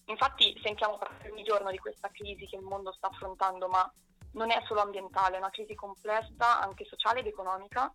[0.05, 3.93] Infatti sentiamo parlare ogni giorno di questa crisi che il mondo sta affrontando, ma
[4.32, 7.93] non è solo ambientale, è una crisi complessa anche sociale ed economica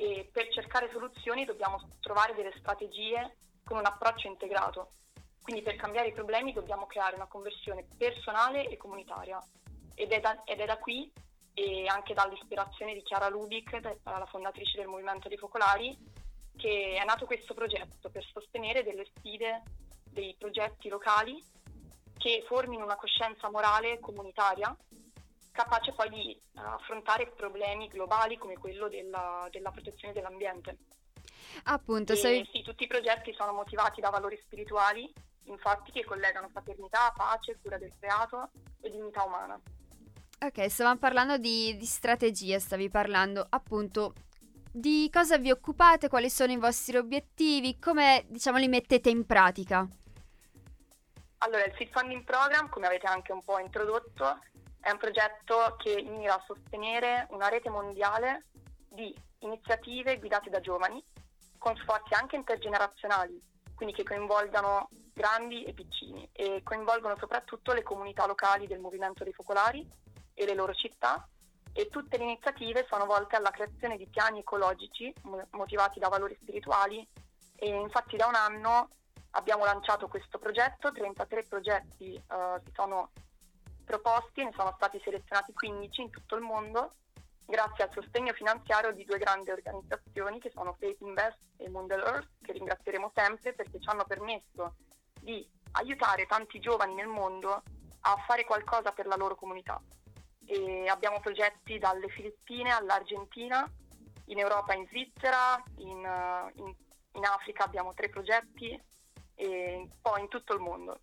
[0.00, 4.92] e per cercare soluzioni dobbiamo trovare delle strategie con un approccio integrato.
[5.42, 9.38] Quindi per cambiare i problemi dobbiamo creare una conversione personale e comunitaria.
[9.94, 11.12] Ed è da, ed è da qui
[11.52, 15.94] e anche dall'ispirazione di Chiara Lubic, la fondatrice del Movimento dei Focolari,
[16.56, 19.62] che è nato questo progetto per sostenere delle sfide,
[20.04, 21.44] dei progetti locali
[22.16, 24.74] che formino una coscienza morale comunitaria
[25.52, 30.78] capace poi di eh, affrontare problemi globali come quello della, della protezione dell'ambiente.
[31.64, 32.48] Appunto, sei...
[32.52, 35.12] sì, tutti i progetti sono motivati da valori spirituali,
[35.44, 39.60] infatti, che collegano fraternità, pace, cura del creato e dignità umana.
[40.42, 44.14] Ok, stavamo parlando di, di strategie, stavi parlando appunto
[44.72, 49.86] di cosa vi occupate, quali sono i vostri obiettivi, come diciamo li mettete in pratica.
[51.38, 54.40] Allora, il Seed Funding Program, come avete anche un po' introdotto,
[54.80, 58.46] è un progetto che mira a sostenere una rete mondiale
[58.88, 61.02] di iniziative guidate da giovani,
[61.58, 63.40] con sforzi anche intergenerazionali,
[63.74, 69.32] quindi che coinvolgano grandi e piccini e coinvolgono soprattutto le comunità locali del movimento dei
[69.34, 69.86] focolari
[70.34, 71.28] e le loro città
[71.72, 76.36] e tutte le iniziative sono volte alla creazione di piani ecologici mo- motivati da valori
[76.40, 77.06] spirituali
[77.56, 78.88] e infatti da un anno
[79.32, 83.10] abbiamo lanciato questo progetto, 33 progetti eh, si sono
[83.90, 86.92] proposti, ne sono stati selezionati 15 in tutto il mondo
[87.50, 92.28] grazie al sostegno finanziario di due grandi organizzazioni che sono Faith Invest e Mundell Earth,
[92.42, 94.76] che ringrazieremo sempre perché ci hanno permesso
[95.20, 97.62] di aiutare tanti giovani nel mondo
[98.02, 99.82] a fare qualcosa per la loro comunità.
[100.46, 103.68] E abbiamo progetti dalle Filippine all'Argentina,
[104.26, 106.74] in Europa in Svizzera, in, eh, in-
[107.14, 108.80] in Africa abbiamo tre progetti
[109.34, 111.00] e poi in tutto il mondo.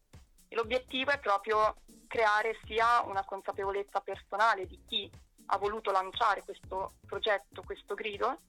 [0.48, 1.76] E l'obiettivo è proprio
[2.08, 5.12] creare sia una consapevolezza personale di chi
[5.48, 8.40] ha voluto lanciare questo progetto, questo grido,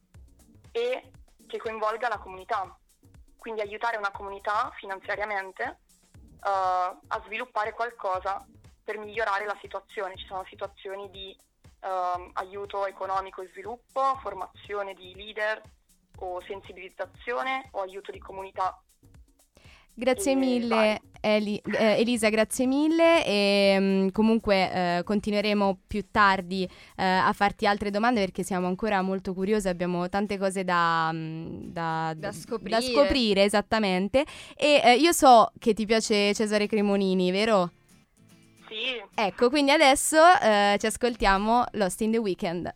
[0.73, 1.11] e
[1.47, 2.77] che coinvolga la comunità.
[3.37, 8.45] Quindi aiutare una comunità finanziariamente eh, a sviluppare qualcosa
[8.83, 10.17] per migliorare la situazione.
[10.17, 11.37] Ci sono situazioni di
[11.81, 15.61] ehm, aiuto economico e sviluppo, formazione di leader
[16.21, 18.81] o sensibilizzazione o aiuto di comunità.
[19.99, 21.01] Grazie E mille.
[21.21, 27.67] Eli- eh, Elisa, grazie mille e mm, comunque eh, continueremo più tardi eh, a farti
[27.67, 32.33] altre domande perché siamo ancora molto curiosi, abbiamo tante cose da, mm, da, Da da
[32.33, 32.81] scoprire.
[32.81, 34.25] scoprire, esattamente
[34.57, 37.73] e eh, io so che ti piace Cesare Cremonini, vero?
[38.69, 42.73] Sì, Ecco, quindi adesso eh, ci ascoltiamo Lost in the Weekend.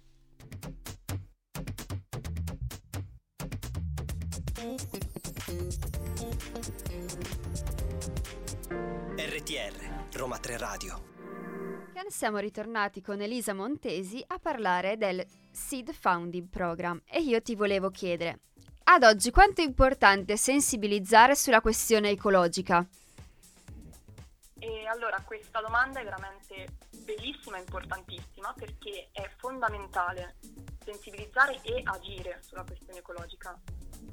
[9.17, 11.11] RTR, Roma 3 Radio.
[12.09, 17.91] Siamo ritornati con Elisa Montesi a parlare del Seed Founding Program e io ti volevo
[17.91, 18.41] chiedere,
[18.85, 22.87] Ad oggi quanto è importante sensibilizzare sulla questione ecologica?
[24.59, 30.37] E allora questa domanda è veramente bellissima e importantissima perché è fondamentale
[30.83, 33.61] sensibilizzare e agire sulla questione ecologica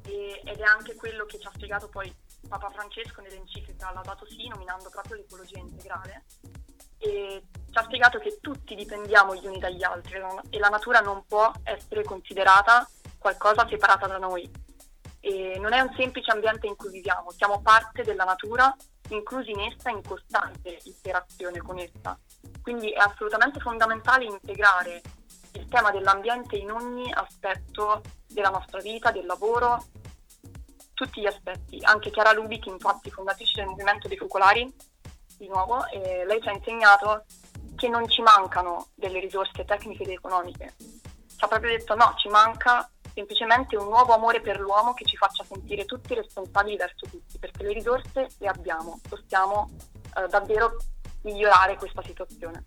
[0.06, 2.14] e, ed è anche quello che ci ha spiegato poi
[2.48, 6.26] Papa Francesco nell'enciclica Laudato Si nominando proprio l'ecologia integrale
[6.98, 11.26] e ci ha spiegato che tutti dipendiamo gli uni dagli altri e la natura non
[11.26, 12.88] può essere considerata
[13.18, 14.50] qualcosa separata da noi.
[15.22, 18.76] E non è un semplice ambiente in cui viviamo, siamo parte della natura
[19.10, 22.18] inclusi in essa in costante interazione con essa.
[22.62, 25.02] Quindi è assolutamente fondamentale integrare
[25.54, 29.84] il tema dell'ambiente in ogni aspetto della nostra vita, del lavoro,
[30.94, 31.80] tutti gli aspetti.
[31.84, 34.74] Anche Chiara Lubic, infatti fondatrice del movimento dei focolari,
[35.38, 37.26] di nuovo, eh, lei ci ha insegnato
[37.76, 40.76] che non ci mancano delle risorse tecniche ed economiche.
[40.78, 45.16] Ci ha proprio detto no, ci manca semplicemente un nuovo amore per l'uomo che ci
[45.16, 49.70] faccia sentire tutti responsabili verso tutti, perché le risorse le abbiamo, possiamo
[50.18, 50.78] eh, davvero
[51.24, 52.64] migliorare questa situazione.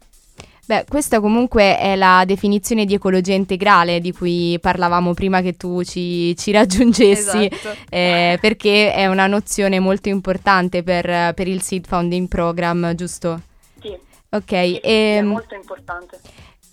[0.64, 5.82] Beh, questa comunque è la definizione di ecologia integrale di cui parlavamo prima che tu
[5.82, 7.76] ci, ci raggiungessi, esatto.
[7.90, 13.40] eh, perché è una nozione molto importante per, per, il Seed Founding Program, giusto?
[13.80, 13.92] Sì.
[14.30, 14.48] Ok.
[14.48, 16.20] Sì, e, è ehm, molto importante.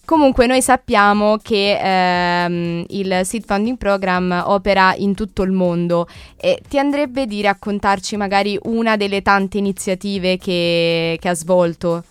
[0.05, 6.61] Comunque noi sappiamo che ehm, il Seed Funding Program opera in tutto il mondo e
[6.67, 12.03] ti andrebbe di raccontarci magari una delle tante iniziative che, che ha svolto?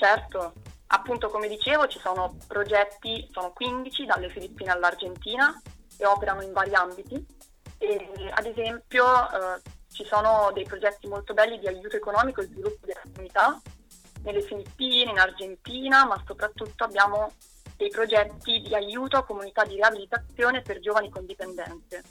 [0.00, 0.54] Certo.
[0.86, 5.60] Appunto, come dicevo, ci sono progetti, sono 15 dalle Filippine all'Argentina
[5.98, 7.22] e operano in vari ambiti.
[7.76, 9.60] E, ad esempio, eh,
[9.92, 13.60] ci sono dei progetti molto belli di aiuto economico e sviluppo della comunità
[14.22, 17.34] nelle Filippine, in Argentina, ma soprattutto abbiamo
[17.76, 22.04] dei progetti di aiuto a comunità di riabilitazione per giovani con dipendenze.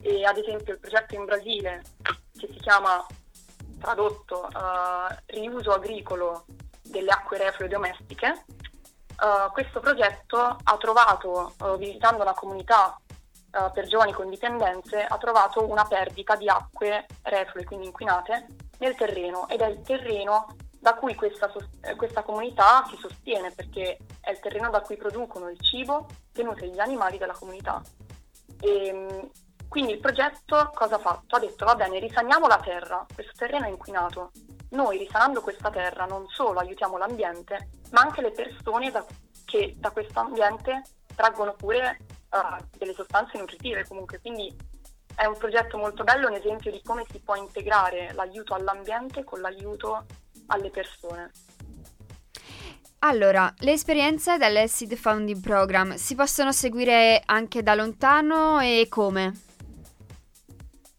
[0.00, 1.82] E ad esempio il progetto in Brasile
[2.38, 3.04] che si chiama
[3.78, 6.46] tradotto uh, riuso agricolo
[6.84, 8.44] delle acque reflue domestiche.
[9.16, 12.98] Uh, questo progetto ha trovato, uh, visitando una comunità
[13.72, 18.46] per giovani con dipendenze, ha trovato una perdita di acque reflue, quindi inquinate,
[18.78, 21.50] nel terreno ed è il terreno da cui questa,
[21.96, 26.78] questa, comunità si sostiene perché è il terreno da cui producono il cibo che gli
[26.78, 27.80] animali della comunità.
[28.60, 29.30] E, ehm,
[29.68, 31.36] quindi il progetto cosa ha fatto?
[31.36, 34.30] Ha detto va bene, risaniamo la terra, questo terreno è inquinato.
[34.74, 39.04] Noi risanando questa terra non solo aiutiamo l'ambiente, ma anche le persone da,
[39.44, 40.82] che da questo ambiente
[41.14, 41.98] traggono pure
[42.30, 44.20] uh, delle sostanze nutritive comunque.
[44.20, 44.52] Quindi
[45.14, 49.40] è un progetto molto bello, un esempio di come si può integrare l'aiuto all'ambiente con
[49.40, 50.06] l'aiuto
[50.48, 51.30] alle persone.
[53.00, 59.43] Allora, le esperienze dell'Acid Founding Program si possono seguire anche da lontano e come?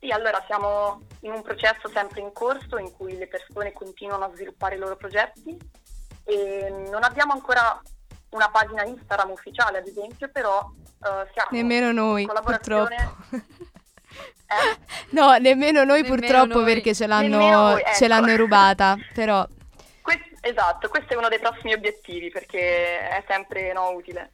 [0.05, 4.31] Sì, allora siamo in un processo sempre in corso in cui le persone continuano a
[4.35, 5.57] sviluppare i loro progetti
[6.23, 7.81] e non abbiamo ancora
[8.29, 12.93] una pagina Instagram ufficiale, ad esempio, però uh, siamo Nemmeno noi, purtroppo.
[12.93, 13.13] Eh?
[15.09, 16.73] No, nemmeno noi nemmeno purtroppo noi.
[16.73, 17.93] perché ce l'hanno, noi, ecco.
[17.95, 19.43] ce l'hanno rubata, però...
[20.03, 24.31] Questo, esatto, questo è uno dei prossimi obiettivi perché è sempre no, utile.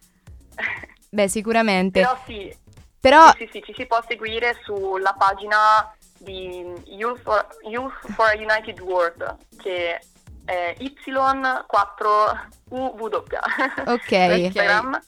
[1.09, 2.01] Beh, sicuramente.
[2.01, 2.53] Però sì,
[3.01, 3.31] però...
[3.31, 8.35] Sì, sì, sì, ci si può seguire sulla pagina di Youth for, Youth for a
[8.35, 9.99] United World che
[10.45, 12.69] è Y4UW.
[13.87, 14.11] Ok.
[14.11, 15.01] Instagram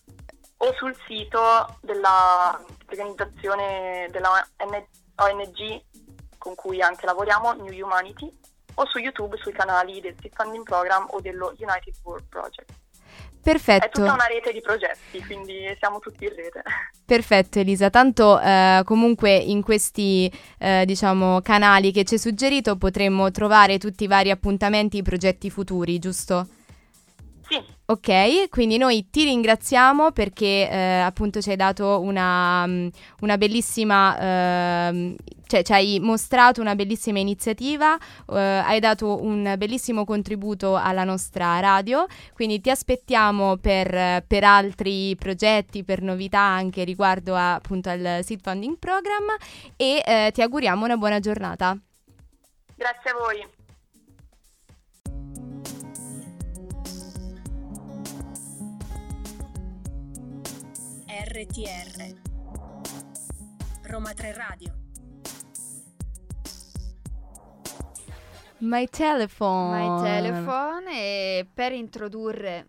[0.57, 4.43] o sul sito dell'organizzazione della
[5.15, 5.81] ONG
[6.37, 8.29] con cui anche lavoriamo, New Humanity,
[8.75, 12.73] o su YouTube sui canali del Seed Funding Program o dello United World Project.
[13.43, 13.85] Perfetto.
[13.85, 16.63] È tutta una rete di progetti, quindi siamo tutti in rete.
[17.05, 23.29] Perfetto Elisa, tanto eh, comunque in questi eh, diciamo, canali che ci hai suggerito potremmo
[23.31, 26.47] trovare tutti i vari appuntamenti, i progetti futuri, giusto?
[27.49, 27.61] Sì.
[27.93, 32.87] Ok, quindi noi ti ringraziamo perché eh, appunto ci hai dato una, mm,
[33.19, 34.17] una bellissima,
[34.89, 35.15] eh,
[35.45, 41.59] cioè ci hai mostrato una bellissima iniziativa, eh, hai dato un bellissimo contributo alla nostra
[41.59, 48.21] radio, quindi ti aspettiamo per, per altri progetti, per novità anche riguardo a, appunto al
[48.23, 49.35] Seed Funding Program
[49.75, 51.77] e eh, ti auguriamo una buona giornata.
[52.75, 53.52] Grazie a voi.
[61.15, 62.15] RTR
[63.83, 64.73] Roma 3 Radio
[68.57, 72.67] My telephone My telephone e per introdurre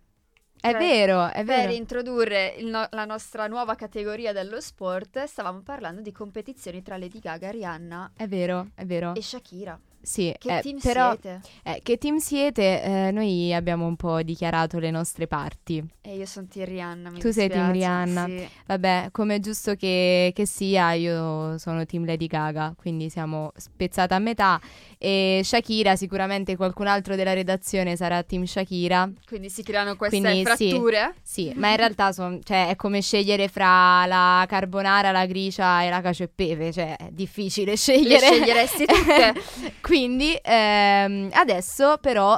[0.61, 1.72] È vero, è Per vero.
[1.72, 7.20] introdurre il no- la nostra nuova categoria dello sport, stavamo parlando di competizioni tra Lady
[7.20, 9.14] Gaga, Rihanna È vero, è vero.
[9.14, 9.80] e Shakira.
[10.05, 11.40] Sì, Che eh, team però, siete?
[11.64, 12.82] eh, che team siete?
[12.82, 15.82] Eh, noi abbiamo un po' dichiarato le nostre parti.
[16.02, 17.11] E io sono team Rihanna.
[17.12, 18.26] Tu sei team dispiace, Rihanna.
[18.26, 18.48] sì.
[18.66, 24.14] Vabbè, come è giusto che, che sia, io sono team Lady Gaga, quindi siamo spezzata
[24.14, 24.61] a metà.
[24.98, 29.11] E Shakira, sicuramente qualcun altro della redazione sarà team Shakira.
[29.26, 30.44] Quindi si creano queste Quindi sì.
[30.44, 31.14] fratture.
[31.22, 35.88] Sì, ma in realtà son- cioè, è come scegliere fra la carbonara, la gricia e
[35.90, 38.26] la cacio e pepe, cioè è difficile Le scegliere.
[38.26, 39.32] sceglieresti tutte.
[39.95, 42.36] Quindi ehm, adesso però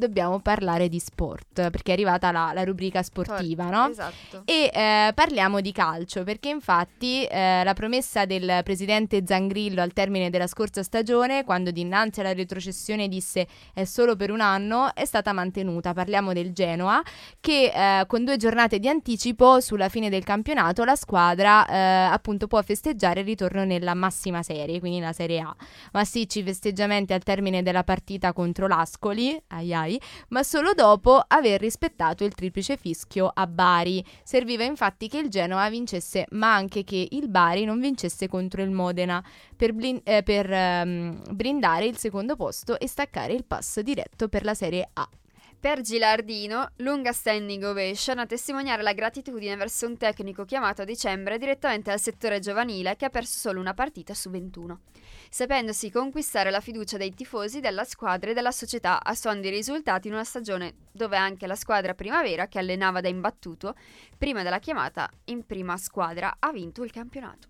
[0.00, 3.88] dobbiamo parlare di sport, perché è arrivata la, la rubrica sportiva, no?
[3.88, 4.42] Esatto.
[4.44, 10.30] E eh, parliamo di calcio, perché infatti eh, la promessa del presidente Zangrillo al termine
[10.30, 15.32] della scorsa stagione, quando dinanzi alla retrocessione disse è solo per un anno, è stata
[15.32, 15.92] mantenuta.
[15.92, 17.02] Parliamo del Genoa,
[17.38, 21.76] che eh, con due giornate di anticipo sulla fine del campionato la squadra eh,
[22.12, 25.54] appunto può festeggiare il ritorno nella massima serie, quindi la Serie A.
[25.92, 29.89] Massicci festeggiamenti al termine della partita contro l'Ascoli, ai ai,
[30.28, 34.04] ma solo dopo aver rispettato il triplice fischio a Bari.
[34.22, 38.70] Serviva infatti che il Genoa vincesse, ma anche che il Bari non vincesse contro il
[38.70, 39.24] Modena
[39.56, 44.44] per, blin- eh, per, ehm, brindare il secondo posto e staccare il pass diretto per
[44.44, 45.08] la Serie A.
[45.60, 51.36] Per Gilardino, lunga standing ovation a testimoniare la gratitudine verso un tecnico chiamato a dicembre
[51.36, 54.80] direttamente al settore giovanile che ha perso solo una partita su 21,
[55.28, 60.08] sapendosi conquistare la fiducia dei tifosi della squadra e della società a suon di risultati
[60.08, 63.74] in una stagione dove anche la squadra primavera, che allenava da imbattuto,
[64.16, 67.48] prima della chiamata in prima squadra, ha vinto il campionato.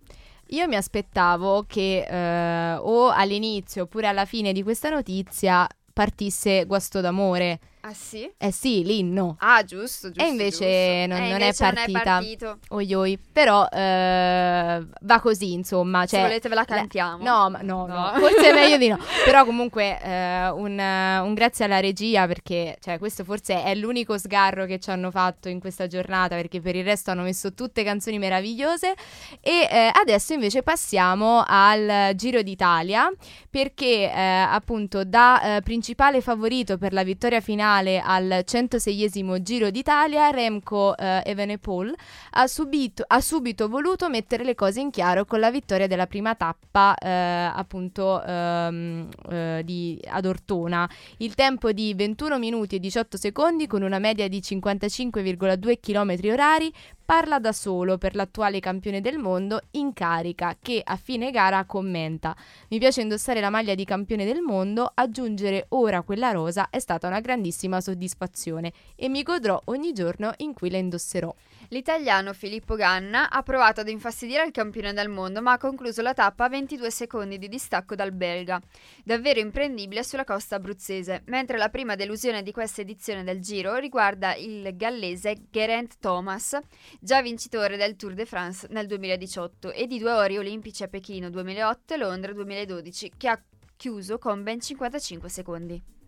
[0.49, 7.01] Io mi aspettavo che eh, o all'inizio oppure alla fine di questa notizia partisse Guasto
[7.01, 7.61] d'amore.
[7.83, 8.31] Ah sì?
[8.37, 9.37] Eh sì, l'inno.
[9.39, 10.23] Ah, giusto, giusto.
[10.23, 10.65] E invece giusto.
[10.67, 11.99] non- Eh, non è invece non partita.
[11.99, 12.59] è partito.
[12.69, 13.19] Oi oi.
[13.33, 16.03] Però eh, va così, insomma.
[16.03, 17.23] Se Cioè, volete ve la la- cantiamo.
[17.25, 18.19] No, ma- no, no, No.
[18.19, 18.99] forse è meglio di no.
[19.25, 24.67] Però comunque eh, un, un grazie alla regia perché cioè, questo forse è l'unico sgarro
[24.67, 28.19] che ci hanno fatto in questa giornata perché per il resto hanno messo tutte canzoni
[28.19, 28.93] meravigliose.
[29.41, 33.11] E eh, adesso invece passiamo al Giro d'Italia
[33.49, 40.31] perché eh, appunto da eh, principale favorito per la vittoria finale al 106esimo Giro d'Italia
[40.31, 41.95] Remco eh, Evenepoel
[42.33, 46.35] ha, subito, ha subito voluto mettere le cose in chiaro con la vittoria della prima
[46.35, 50.89] tappa eh, appunto ehm, eh, di, ad Ortona.
[51.19, 56.73] Il tempo di 21 minuti e 18 secondi con una media di 55,2 km orari
[57.11, 62.37] parla da solo per l'attuale campione del mondo in carica che a fine gara commenta
[62.69, 67.09] mi piace indossare la maglia di campione del mondo, aggiungere ora quella rosa è stata
[67.09, 71.35] una grandissima soddisfazione e mi godrò ogni giorno in cui la indosserò.
[71.73, 76.15] L'italiano Filippo Ganna ha provato ad infastidire il campione del mondo, ma ha concluso la
[76.15, 78.61] tappa a 22 secondi di distacco dal belga,
[79.05, 84.35] davvero imprendibile sulla costa abruzzese, mentre la prima delusione di questa edizione del Giro riguarda
[84.35, 86.59] il gallese Geraint Thomas,
[86.99, 91.31] già vincitore del Tour de France nel 2018 e di due ori olimpici a Pechino
[91.31, 93.41] 2008 e Londra 2012, che ha
[93.77, 96.00] chiuso con ben 55 secondi.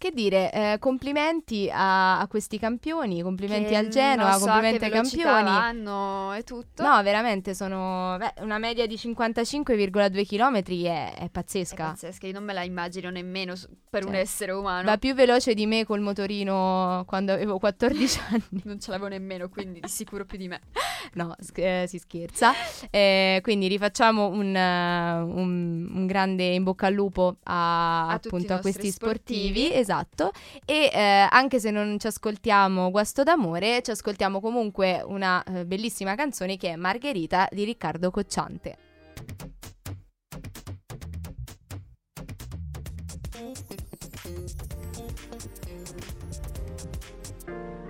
[0.00, 4.90] Che dire, eh, complimenti a, a questi campioni, complimenti Che al Genoa, so complimenti ai
[4.90, 5.42] campioni.
[5.44, 6.82] vanno e tutto.
[6.82, 11.84] No, veramente sono beh, una media di 55,2 km è, è È pazzesca.
[11.88, 13.52] pazzesca, io non me la immagino nemmeno
[13.90, 14.84] per un Cioè, essere umano.
[14.84, 18.62] Va più veloce di me col motorino quando avevo 14 anni.
[18.64, 20.60] Non ce l'avevo nemmeno, quindi di sicuro più di me.
[21.12, 22.52] No, sch- eh, si scherza.
[22.90, 28.52] Eh, quindi rifacciamo un, eh, un- un grande in bocca al lupo a, A appunto
[28.54, 29.64] a questi sportivi.
[29.64, 30.30] sportivi, esatto.
[30.64, 36.14] E eh, anche se non ci ascoltiamo Guasto d'amore, ci ascoltiamo comunque una eh, bellissima
[36.14, 38.76] canzone che è Margherita di Riccardo Cocciante.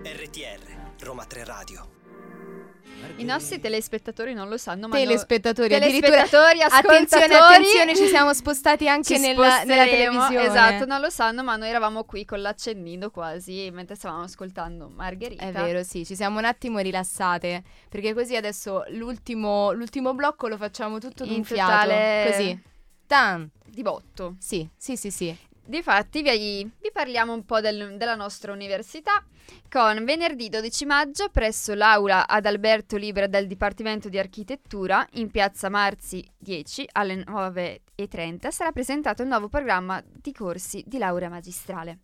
[0.03, 2.00] RTR, Roma 3 Radio.
[3.17, 8.89] I nostri telespettatori non lo sanno, ma Telespettatori, no, telespettatori, Attenzione, attenzione, ci siamo spostati
[8.89, 10.45] anche nella, nella televisione.
[10.47, 15.45] Esatto, non lo sanno, ma noi eravamo qui con l'accendino quasi mentre stavamo ascoltando Margherita.
[15.45, 20.57] È vero, sì, ci siamo un attimo rilassate, perché così adesso l'ultimo, l'ultimo blocco lo
[20.57, 22.63] facciamo tutto d'un In fiato, totale- così.
[23.07, 23.51] Tan.
[23.67, 24.37] Di botto.
[24.39, 25.37] Sì, sì, sì, sì.
[25.71, 29.25] Difatti vi, vi parliamo un po' del- della nostra università
[29.71, 35.69] con venerdì 12 maggio presso l'aula ad Alberto Libera del Dipartimento di Architettura in piazza
[35.69, 41.99] Marzi 10 alle 9.30 sarà presentato il nuovo programma di corsi di laurea magistrale.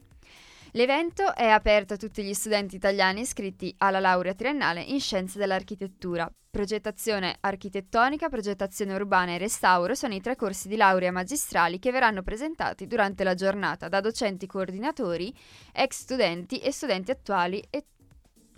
[0.76, 6.30] L'evento è aperto a tutti gli studenti italiani iscritti alla laurea triennale in Scienze dell'Architettura.
[6.50, 12.22] Progettazione architettonica, progettazione urbana e restauro sono i tre corsi di laurea magistrali che verranno
[12.22, 15.34] presentati durante la giornata da docenti coordinatori,
[15.72, 17.86] ex studenti e studenti attuali e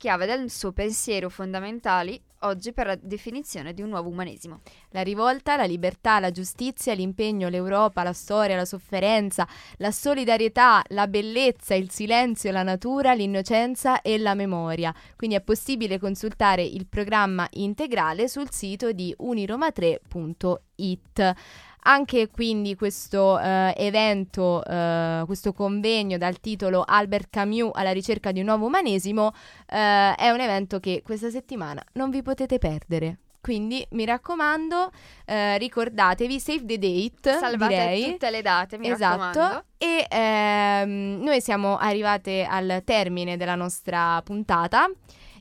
[0.01, 4.63] chiave del suo pensiero fondamentali oggi per la definizione di un nuovo umanesimo.
[4.93, 9.47] La rivolta, la libertà, la giustizia, l'impegno, l'Europa, la storia, la sofferenza,
[9.77, 14.95] la solidarietà, la bellezza, il silenzio, la natura, l'innocenza e la memoria.
[15.17, 21.35] Quindi è possibile consultare il programma integrale sul sito di uniroma3.it.
[21.83, 28.41] Anche quindi questo eh, evento, eh, questo convegno dal titolo Albert Camus alla ricerca di
[28.41, 29.33] un nuovo umanesimo
[29.67, 33.19] eh, è un evento che questa settimana non vi potete perdere.
[33.41, 34.91] Quindi mi raccomando,
[35.25, 37.39] eh, ricordatevi, save the date.
[37.39, 38.11] Salvate direi.
[38.11, 39.39] tutte le date, mi esatto.
[39.39, 39.65] raccomando.
[39.79, 44.91] E ehm, noi siamo arrivate al termine della nostra puntata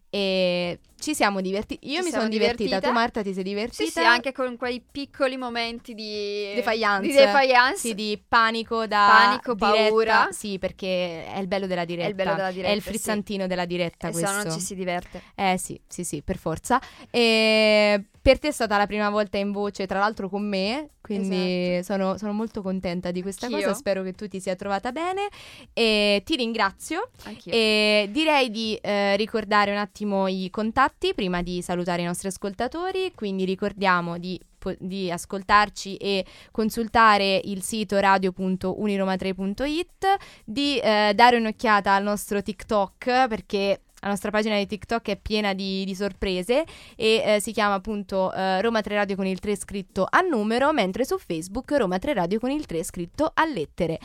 [0.10, 1.90] e ci siamo divertiti.
[1.90, 2.64] Io Ci mi sono divertita.
[2.64, 2.88] divertite.
[2.88, 3.84] Tu, Marta, ti sei divertita?
[3.84, 7.08] Sì, sì, anche con quei piccoli momenti di Defiance.
[7.08, 7.78] di defiance.
[7.88, 9.88] Sì, di panico da Panico, diretta.
[9.88, 10.28] paura.
[10.32, 12.08] Sì, perché è il bello della diretta.
[12.08, 12.88] È il bello della diretta, È il sì.
[12.90, 14.38] frizzantino della diretta E se questo.
[14.38, 15.22] no non ci si diverte.
[15.36, 16.80] Eh sì, sì, sì, per forza.
[17.10, 21.80] E per te è stata la prima volta in voce, tra l'altro con me, quindi
[21.84, 23.62] sono, sono molto contenta di questa Anch'io.
[23.62, 23.74] cosa.
[23.74, 25.28] Spero che tu ti sia trovata bene.
[25.74, 27.10] E ti ringrazio.
[27.24, 27.52] Anch'io.
[27.54, 33.12] E direi di eh, ricordare un attimo i contatti prima di salutare i nostri ascoltatori.
[33.16, 34.40] Quindi ricordiamo di,
[34.78, 40.06] di ascoltarci e consultare il sito radio.uniroma3.it,
[40.46, 45.54] di eh, dare un'occhiata al nostro TikTok perché la nostra pagina di TikTok è piena
[45.54, 46.64] di, di sorprese
[46.96, 50.72] e eh, si chiama appunto eh, Roma 3 Radio con il 3 scritto a numero,
[50.72, 54.00] mentre su Facebook Roma 3 Radio con il 3 scritto a lettere.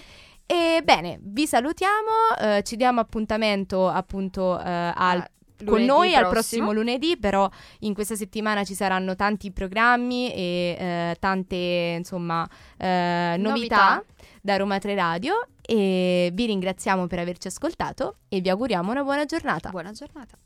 [0.46, 5.26] E bene, vi salutiamo, eh, ci diamo appuntamento appunto eh, al
[5.64, 6.64] con noi al prossimo.
[6.64, 7.48] prossimo lunedì, però
[7.80, 14.04] in questa settimana ci saranno tanti programmi e eh, tante insomma eh, novità, Novità.
[14.40, 19.24] da Roma 3 Radio e vi ringraziamo per averci ascoltato e vi auguriamo una buona
[19.24, 19.70] giornata.
[19.70, 20.36] Buona giornata.